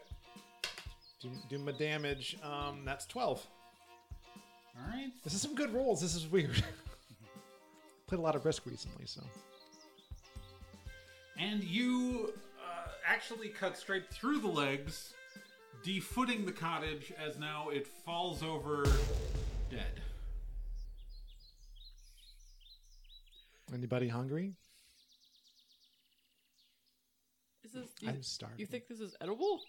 Do, 1.22 1.30
do 1.48 1.58
my 1.58 1.72
damage. 1.72 2.36
Um, 2.42 2.82
that's 2.84 3.06
twelve. 3.06 3.46
All 4.76 4.86
right. 4.90 5.10
This 5.24 5.32
is 5.32 5.40
some 5.40 5.54
good 5.54 5.72
rolls. 5.72 6.00
This 6.02 6.14
is 6.16 6.26
weird. 6.26 6.62
Played 8.06 8.18
a 8.18 8.22
lot 8.22 8.36
of 8.36 8.44
Risk 8.44 8.66
recently, 8.66 9.04
so 9.06 9.20
And 11.38 11.62
you 11.64 12.32
uh, 12.60 12.88
actually 13.04 13.48
cut 13.48 13.76
straight 13.76 14.08
through 14.12 14.38
the 14.38 14.46
legs, 14.48 15.12
defooting 15.84 16.46
the 16.46 16.52
cottage 16.52 17.12
as 17.18 17.36
now 17.38 17.68
it 17.70 17.86
falls 17.86 18.42
over 18.42 18.84
dead. 19.70 20.00
anybody 23.74 24.06
hungry? 24.08 24.54
Is 27.64 27.72
this 27.72 27.88
you, 28.00 28.08
I'm 28.08 28.22
starving. 28.22 28.60
you 28.60 28.66
think 28.66 28.86
this 28.88 29.00
is 29.00 29.16
edible? 29.20 29.60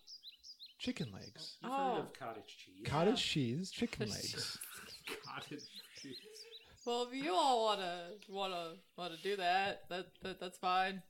chicken 0.79 1.07
legs? 1.11 1.57
You've 1.63 1.71
Oh. 1.73 1.95
heard 1.95 1.99
of 2.01 2.13
cottage 2.13 2.55
cheese. 2.63 2.85
Cottage 2.85 3.21
cheese, 3.23 3.71
chicken 3.71 4.07
legs. 4.07 4.57
Cottage 5.25 5.63
cheese. 5.99 6.36
Well, 6.87 7.05
if 7.11 7.13
you 7.21 7.33
all 7.35 7.65
wanna 7.65 8.11
wanna 8.29 8.75
wanna 8.95 9.17
do 9.21 9.35
that, 9.35 9.81
that, 9.89 10.05
that 10.23 10.39
that's 10.39 10.57
fine. 10.57 11.03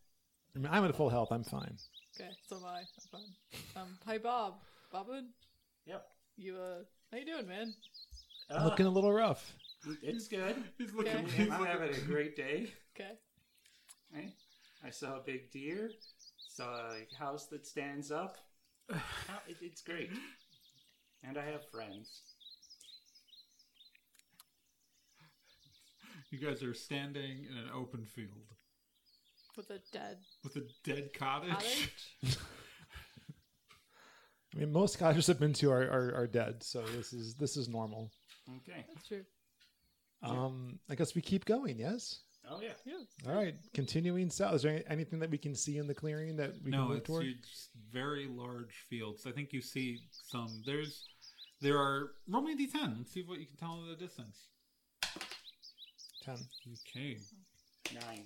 I 0.55 0.57
mean, 0.59 0.69
I'm 0.71 0.83
at 0.85 0.95
full 0.95 1.09
health. 1.09 1.27
I'm 1.31 1.43
fine. 1.43 1.77
Okay, 2.19 2.31
so 2.49 2.55
am 2.55 2.65
I. 2.65 2.79
I'm 2.79 2.85
fine. 3.11 3.83
Um, 3.83 3.97
hi 4.03 4.17
Bob. 4.17 4.55
Bobbin, 4.91 5.27
Yep. 5.85 6.03
you 6.35 6.55
uh, 6.55 6.79
how 7.11 7.19
you 7.19 7.25
doing, 7.27 7.47
man? 7.47 7.75
Uh, 8.49 8.63
Looking 8.65 8.87
a 8.87 8.89
little 8.89 9.13
rough. 9.13 9.53
it's 10.01 10.27
good. 10.27 10.55
He's 10.79 10.93
looking. 10.95 11.15
Okay. 11.15 11.43
He's 11.43 11.51
I'm 11.51 11.59
looking 11.59 11.65
having 11.79 11.93
a 11.95 11.99
great 12.07 12.35
day. 12.35 12.71
Okay. 12.95 13.11
Right? 14.11 14.33
I 14.83 14.89
saw 14.89 15.17
a 15.17 15.21
big 15.23 15.51
deer. 15.51 15.91
Saw 16.49 16.89
a 16.89 17.05
house 17.19 17.45
that 17.47 17.67
stands 17.67 18.11
up. 18.11 18.37
It's 19.61 19.81
great. 19.83 20.09
And 21.23 21.37
I 21.37 21.45
have 21.45 21.69
friends. 21.69 22.21
You 26.31 26.39
guys 26.39 26.61
are 26.61 26.73
standing 26.73 27.45
in 27.49 27.57
an 27.57 27.69
open 27.73 28.05
field 28.05 28.53
With 29.55 29.69
a 29.69 29.79
dead 29.93 30.17
with 30.43 30.55
a 30.57 30.63
dead 30.83 31.11
cottage. 31.13 31.51
cottage. 31.51 31.93
I 34.55 34.59
mean, 34.59 34.71
most 34.71 34.99
cottages 34.99 35.29
I've 35.29 35.39
been 35.39 35.53
to 35.53 35.71
are, 35.71 35.83
are, 35.83 36.15
are 36.15 36.27
dead, 36.27 36.63
so 36.63 36.81
this 36.95 37.13
is 37.13 37.35
this 37.35 37.55
is 37.57 37.69
normal. 37.69 38.11
Okay. 38.57 38.85
That's 38.93 39.07
true. 39.07 39.23
Um, 40.23 40.79
I 40.89 40.95
guess 40.95 41.15
we 41.15 41.21
keep 41.21 41.45
going. 41.45 41.77
Yes. 41.77 42.21
Oh 42.49 42.59
yeah. 42.61 42.69
Yeah. 42.85 43.29
All 43.29 43.35
right. 43.35 43.55
Continuing 43.73 44.29
south. 44.29 44.55
Is 44.55 44.63
there 44.63 44.83
anything 44.87 45.19
that 45.19 45.29
we 45.29 45.37
can 45.37 45.53
see 45.55 45.77
in 45.77 45.87
the 45.87 45.93
clearing 45.93 46.35
that 46.37 46.53
we 46.63 46.71
can 46.71 46.79
no, 46.79 46.87
move 46.87 46.97
it's 46.97 47.07
toward? 47.07 47.23
huge, 47.23 47.47
very 47.91 48.27
large 48.27 48.73
fields. 48.89 49.25
I 49.27 49.31
think 49.31 49.53
you 49.53 49.61
see 49.61 49.99
some. 50.11 50.63
There's, 50.65 51.07
there 51.61 51.77
are. 51.77 52.11
Roll 52.27 52.41
me 52.41 52.53
a 52.53 52.55
d10. 52.55 52.97
Let's 52.97 53.13
see 53.13 53.23
what 53.23 53.39
you 53.39 53.45
can 53.45 53.57
tell 53.57 53.81
in 53.83 53.89
the 53.89 53.95
distance. 53.95 54.47
Ten. 56.27 56.35
Okay. 56.73 57.17
Nine. 57.93 58.25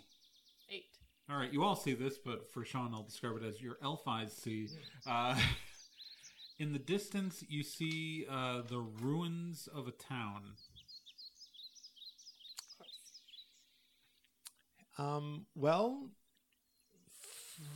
Eight. 0.72 0.86
All 1.30 1.38
right, 1.38 1.54
you 1.54 1.64
all 1.64 1.76
see 1.76 1.94
this, 1.94 2.18
but 2.18 2.50
for 2.52 2.66
Sean, 2.66 2.96
I'll 2.96 3.04
describe 3.04 3.38
it 3.38 3.44
as 3.44 3.62
your 3.62 3.78
elf 3.84 4.08
eyes 4.08 4.34
see. 4.34 4.70
Uh, 5.06 5.40
in 6.60 6.74
the 6.74 6.80
distance, 6.80 7.44
you 7.48 7.62
see 7.62 8.26
uh, 8.28 8.64
the 8.68 8.80
ruins 8.80 9.70
of 9.72 9.88
a 9.88 9.92
town. 9.92 10.42
Um. 14.98 15.46
Well, 15.54 16.10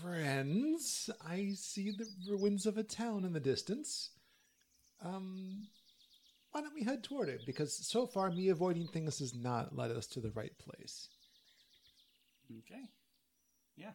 friends, 0.01 1.11
I 1.23 1.51
see 1.55 1.91
the 1.91 2.07
ruins 2.27 2.65
of 2.65 2.79
a 2.79 2.83
town 2.83 3.25
in 3.25 3.33
the 3.33 3.39
distance. 3.39 4.09
Um, 5.03 5.67
why 6.55 6.61
don't 6.61 6.73
we 6.73 6.83
head 6.83 7.03
toward 7.03 7.27
it? 7.27 7.41
Because 7.45 7.75
so 7.85 8.07
far, 8.07 8.31
me 8.31 8.47
avoiding 8.47 8.87
things 8.87 9.19
has 9.19 9.35
not 9.35 9.75
led 9.75 9.91
us 9.91 10.07
to 10.07 10.21
the 10.21 10.31
right 10.31 10.57
place. 10.57 11.09
Okay. 12.59 12.83
Yeah. 13.75 13.91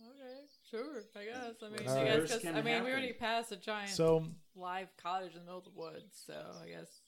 Okay, 0.00 0.46
sure. 0.70 1.02
I 1.16 1.24
guess. 1.24 1.54
I 1.60 1.68
mean, 1.70 1.88
All 1.88 1.98
I 1.98 2.04
guess 2.04 2.18
Worst 2.18 2.32
'cause- 2.34 2.42
can 2.42 2.54
I 2.56 2.62
mean, 2.62 2.84
we 2.84 2.90
already 2.92 3.12
passed 3.14 3.50
a 3.50 3.56
giant 3.56 3.90
So, 3.90 4.18
um, 4.18 4.36
live 4.54 4.96
cottage 4.96 5.32
in 5.32 5.40
the 5.40 5.44
middle 5.44 5.58
of 5.58 5.64
the 5.64 5.70
woods, 5.70 6.22
so 6.24 6.56
I 6.62 6.68
guess. 6.68 7.00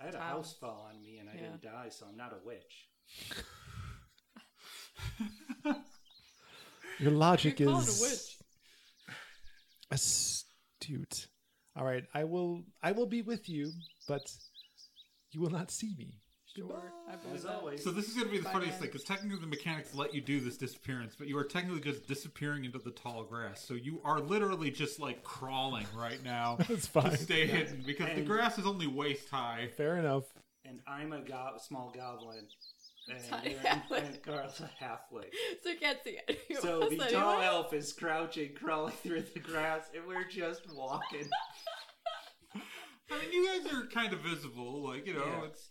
I 0.00 0.04
had 0.06 0.14
a 0.14 0.18
Wow. 0.18 0.24
house 0.36 0.54
fall 0.54 0.86
on 0.90 1.02
me 1.02 1.18
and 1.18 1.28
I 1.28 1.34
Yeah. 1.34 1.40
didn't 1.42 1.60
die, 1.62 1.90
so 1.90 2.06
I'm 2.06 2.16
not 2.16 2.32
a 2.32 2.38
witch. 2.38 2.88
your 6.98 7.10
logic 7.12 7.60
You're 7.60 7.78
is 7.78 8.00
a 8.00 8.02
witch. 8.02 8.38
astute. 9.90 11.26
All 11.76 11.84
right, 11.84 12.04
I 12.14 12.24
will. 12.24 12.62
I 12.82 12.92
will 12.92 13.06
be 13.06 13.22
with 13.22 13.48
you, 13.48 13.72
but 14.08 14.30
you 15.32 15.40
will 15.40 15.50
not 15.50 15.70
see 15.70 15.94
me. 15.98 16.20
Sure. 16.56 16.92
As 17.34 17.44
always. 17.44 17.82
So 17.82 17.90
this 17.90 18.06
is 18.08 18.14
going 18.14 18.26
to 18.28 18.30
be 18.30 18.38
the 18.38 18.44
Bye, 18.44 18.52
funniest 18.52 18.74
man. 18.74 18.82
thing 18.82 18.90
because 18.92 19.02
technically 19.02 19.40
the 19.40 19.46
mechanics 19.48 19.92
let 19.92 20.14
you 20.14 20.20
do 20.20 20.38
this 20.38 20.56
disappearance, 20.56 21.16
but 21.18 21.26
you 21.26 21.36
are 21.36 21.42
technically 21.42 21.80
just 21.80 22.06
disappearing 22.06 22.64
into 22.64 22.78
the 22.78 22.92
tall 22.92 23.24
grass. 23.24 23.60
So 23.66 23.74
you 23.74 24.00
are 24.04 24.20
literally 24.20 24.70
just 24.70 25.00
like 25.00 25.24
crawling 25.24 25.86
right 25.96 26.22
now 26.22 26.54
That's 26.68 26.86
to 26.86 26.90
fine. 27.02 27.16
stay 27.16 27.48
hidden 27.48 27.82
because 27.84 28.06
the 28.06 28.18
And- 28.18 28.26
grass 28.26 28.56
is 28.56 28.66
only 28.66 28.86
waist 28.86 29.28
high. 29.30 29.70
Fair 29.76 29.96
enough. 29.98 30.24
And 30.64 30.78
I'm 30.86 31.12
a 31.12 31.22
go- 31.22 31.54
small 31.58 31.92
goblin. 31.92 32.46
And, 33.08 33.20
Tiny 33.28 33.50
you're- 33.50 33.98
and 34.00 34.22
Carl's 34.22 34.60
a 34.60 34.70
halfling. 34.82 35.28
So 35.62 35.68
you 35.70 35.78
can't 35.78 35.98
see 36.02 36.18
it. 36.26 36.38
So 36.60 36.88
the 36.88 36.96
tall 37.12 37.40
elf 37.42 37.72
is 37.74 37.92
crouching, 37.92 38.54
crawling 38.54 38.94
through 39.02 39.24
the 39.34 39.40
grass, 39.40 39.90
and 39.94 40.06
we're 40.06 40.24
just 40.28 40.62
walking. 40.74 41.28
I 43.10 43.18
mean, 43.18 43.32
you 43.32 43.46
guys 43.46 43.72
are 43.72 43.86
kind 43.86 44.12
of 44.14 44.20
visible, 44.20 44.82
like 44.84 45.06
you 45.06 45.14
know. 45.14 45.24
Yeah. 45.24 45.44
It's, 45.44 45.68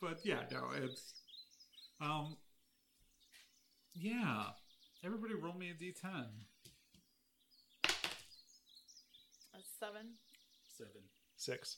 but 0.00 0.18
yeah, 0.24 0.40
no, 0.50 0.70
it's, 0.74 1.14
um, 2.00 2.36
yeah. 3.94 4.46
Everybody, 5.04 5.34
roll 5.34 5.54
me 5.54 5.70
a 5.70 5.74
d10. 5.74 6.26
A 9.54 9.58
seven. 9.78 10.14
Seven. 10.76 11.02
Six. 11.36 11.76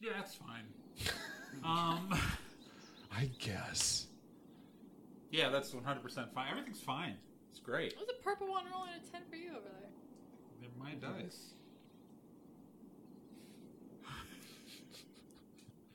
Yeah, 0.00 0.12
that's 0.16 0.34
fine. 0.34 0.64
um, 1.64 2.10
I 3.14 3.30
guess. 3.38 4.06
yeah, 5.30 5.48
that's 5.50 5.72
one 5.72 5.84
hundred 5.84 6.02
percent 6.02 6.32
fine. 6.34 6.50
Everything's 6.50 6.80
fine. 6.80 7.16
It's 7.50 7.60
great. 7.60 7.94
What 7.96 8.06
was 8.06 8.16
a 8.18 8.22
purple 8.22 8.48
one 8.48 8.64
rolling 8.70 8.90
a 8.92 9.10
ten 9.10 9.22
for 9.30 9.36
you 9.36 9.50
over 9.50 9.60
there? 9.68 9.90
They're 10.60 10.70
my 10.78 10.94
dice. 10.94 11.54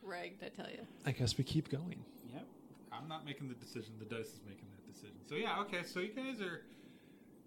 Rigged, 0.02 0.44
I 0.44 0.50
tell 0.50 0.70
you. 0.72 0.86
I 1.06 1.12
guess 1.12 1.38
we 1.38 1.44
keep 1.44 1.70
going. 1.70 2.04
Yep. 2.34 2.46
I'm 2.92 3.08
not 3.08 3.26
making 3.26 3.48
the 3.50 3.56
decision. 3.56 3.94
The 4.00 4.06
dice 4.06 4.28
is 4.28 4.40
making 4.48 4.66
that 4.72 4.92
decision. 4.92 5.18
So 5.30 5.36
yeah, 5.36 5.60
okay. 5.62 5.84
So 5.86 6.00
you 6.00 6.14
guys 6.14 6.42
are 6.42 6.62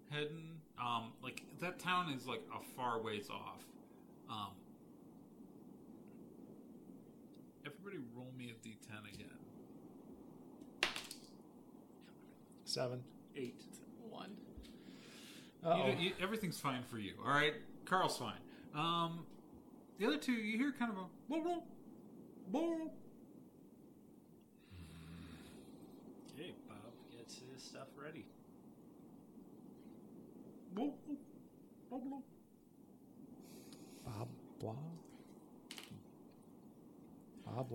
heading. 0.09 0.59
Um, 0.79 1.13
like 1.23 1.41
that 1.61 1.79
town 1.79 2.11
is 2.11 2.25
like 2.27 2.41
a 2.53 2.63
far 2.75 3.01
ways 3.01 3.29
off. 3.29 3.63
Um, 4.29 4.51
everybody, 7.85 8.03
roll 8.15 8.31
me 8.37 8.51
a 8.51 8.67
d10 8.67 9.13
again. 9.13 9.27
Seven. 12.65 13.03
Eight. 13.35 13.61
One. 14.09 14.35
You 15.63 15.69
Uh-oh. 15.69 15.87
don't- 15.87 15.99
you- 15.99 16.13
everything's 16.19 16.59
fine 16.59 16.83
for 16.83 16.97
you. 16.99 17.15
All 17.19 17.27
right, 17.29 17.53
Carl's 17.85 18.17
fine. 18.17 18.39
Um, 18.73 19.25
the 19.97 20.05
other 20.05 20.17
two, 20.17 20.33
you 20.33 20.57
hear 20.57 20.71
kind 20.73 20.91
of 20.91 20.97
a 20.97 21.07
whoa, 21.27 21.39
whoa, 21.39 21.63
whoa. 22.51 22.91
Okay, 26.33 26.53
Bob 26.67 26.77
gets 27.11 27.35
his 27.39 27.61
stuff 27.63 27.87
ready. 27.95 28.25
whoa, 30.75 30.93
whoa, 31.89 31.97
whoa. 31.99 32.23
Bob 34.05 34.27
blah. 34.59 34.75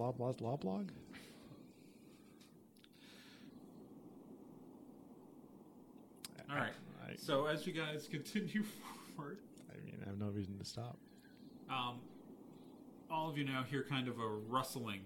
Bob 0.01 0.17
blah 0.17 0.33
blah 0.33 0.33
blah 0.33 0.57
blog. 0.57 0.89
All 6.49 6.57
right. 6.57 6.73
I, 7.07 7.17
So 7.19 7.45
as 7.45 7.67
you 7.67 7.75
guys 7.75 8.09
continue 8.11 8.63
forward, 9.15 9.41
I 9.71 9.77
mean, 9.85 9.99
I 10.03 10.09
have 10.09 10.19
no 10.19 10.29
reason 10.29 10.59
to 10.59 10.65
stop. 10.65 10.97
um, 11.69 11.97
all 13.11 13.29
of 13.29 13.37
you 13.37 13.45
now 13.45 13.63
hear 13.63 13.83
kind 13.83 14.09
of 14.09 14.19
a 14.19 14.27
rustling 14.27 15.03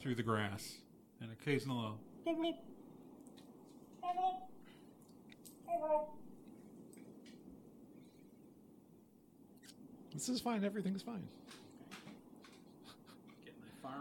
through 0.00 0.14
the 0.14 0.22
grass, 0.22 0.78
and 1.20 1.30
occasional. 1.32 1.98
This 10.12 10.28
is 10.28 10.40
fine. 10.40 10.64
Everything's 10.64 11.02
fine. 11.02 11.28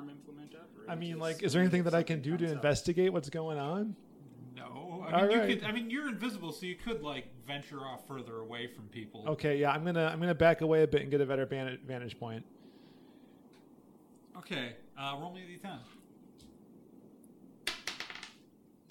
Get 0.07 0.15
implement 0.15 0.55
up. 0.55 0.69
I 0.87 0.95
mean, 0.95 1.19
like, 1.19 1.43
is 1.43 1.53
there 1.53 1.61
anything 1.61 1.83
that 1.83 1.93
I 1.93 2.03
can 2.03 2.21
do 2.21 2.37
to 2.37 2.51
investigate 2.51 3.13
what's 3.13 3.29
going 3.29 3.57
on? 3.57 3.95
No, 4.55 5.05
I 5.07 5.13
All 5.13 5.21
mean 5.21 5.31
you 5.31 5.39
right. 5.39 5.59
could. 5.59 5.63
I 5.63 5.71
mean 5.71 5.89
you're 5.89 6.09
invisible, 6.09 6.51
so 6.51 6.65
you 6.65 6.75
could 6.75 7.01
like 7.01 7.27
venture 7.47 7.79
off 7.79 8.07
further 8.07 8.39
away 8.39 8.67
from 8.67 8.85
people. 8.87 9.25
Okay, 9.27 9.57
yeah, 9.57 9.71
I'm 9.71 9.85
gonna 9.85 10.05
I'm 10.05 10.19
gonna 10.19 10.35
back 10.35 10.61
away 10.61 10.83
a 10.83 10.87
bit 10.87 11.01
and 11.01 11.11
get 11.11 11.21
a 11.21 11.25
better 11.25 11.45
vantage, 11.45 11.79
vantage 11.85 12.19
point. 12.19 12.45
Okay. 14.37 14.73
Uh, 14.97 15.15
roll 15.19 15.33
me 15.33 15.41
a 15.41 15.67
d10. 15.67 15.79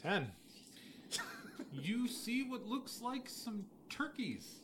Ten. 0.02 0.32
You 1.70 2.08
see 2.08 2.44
what 2.44 2.66
looks 2.66 3.02
like 3.02 3.28
some 3.28 3.64
turkeys. 3.90 4.60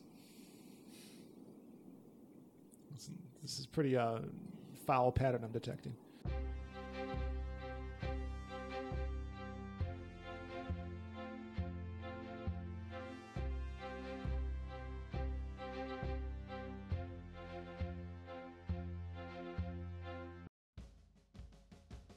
This, 2.92 3.10
this 3.42 3.58
is 3.58 3.66
pretty 3.66 3.94
uh, 3.96 4.20
foul 4.86 5.12
pattern 5.12 5.44
I'm 5.44 5.52
detecting. 5.52 5.94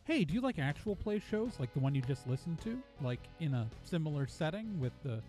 Hey, 0.08 0.24
do 0.24 0.34
you 0.34 0.40
like 0.40 0.58
actual 0.58 0.96
play 0.96 1.20
shows 1.20 1.60
like 1.60 1.74
the 1.74 1.82
one 1.82 1.94
you 1.94 2.02
just 2.02 2.26
listened 2.30 2.62
to? 2.62 2.82
Like 3.02 3.20
in 3.42 3.54
a 3.54 3.68
similar 3.84 4.26
setting 4.26 4.80
with 4.80 4.94
the 5.04 5.22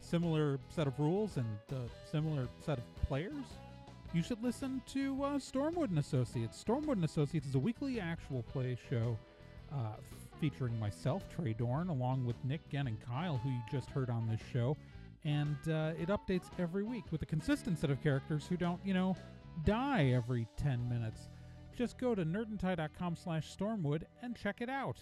similar 0.00 0.60
set 0.68 0.86
of 0.86 0.98
rules 1.00 1.38
and 1.38 1.46
the 1.68 1.80
similar 2.12 2.46
set 2.66 2.76
of 2.76 2.84
players? 3.08 3.32
You 4.16 4.22
should 4.22 4.42
listen 4.42 4.80
to 4.94 5.22
uh, 5.22 5.28
Stormwood 5.38 5.90
and 5.90 5.98
Associates. 5.98 6.64
Stormwood 6.66 6.92
and 6.92 7.04
Associates 7.04 7.46
is 7.46 7.54
a 7.54 7.58
weekly 7.58 8.00
actual 8.00 8.42
play 8.44 8.78
show 8.88 9.18
uh, 9.70 9.96
featuring 10.40 10.80
myself, 10.80 11.28
Trey 11.28 11.52
Dorn, 11.52 11.88
along 11.90 12.24
with 12.24 12.42
Nick, 12.42 12.66
Gen, 12.70 12.86
and 12.86 12.98
Kyle, 12.98 13.36
who 13.36 13.50
you 13.50 13.60
just 13.70 13.90
heard 13.90 14.08
on 14.08 14.26
this 14.26 14.40
show. 14.50 14.74
And 15.26 15.58
uh, 15.68 15.92
it 16.00 16.08
updates 16.08 16.46
every 16.58 16.82
week 16.82 17.04
with 17.10 17.20
a 17.20 17.26
consistent 17.26 17.78
set 17.78 17.90
of 17.90 18.02
characters 18.02 18.46
who 18.46 18.56
don't, 18.56 18.80
you 18.86 18.94
know, 18.94 19.18
die 19.66 20.12
every 20.14 20.48
10 20.56 20.88
minutes 20.88 21.28
just 21.76 21.98
go 21.98 22.14
to 22.14 22.24
nerdentie.com 22.24 23.16
slash 23.16 23.54
stormwood 23.54 24.04
and 24.22 24.34
check 24.34 24.60
it 24.60 24.70
out. 24.70 24.96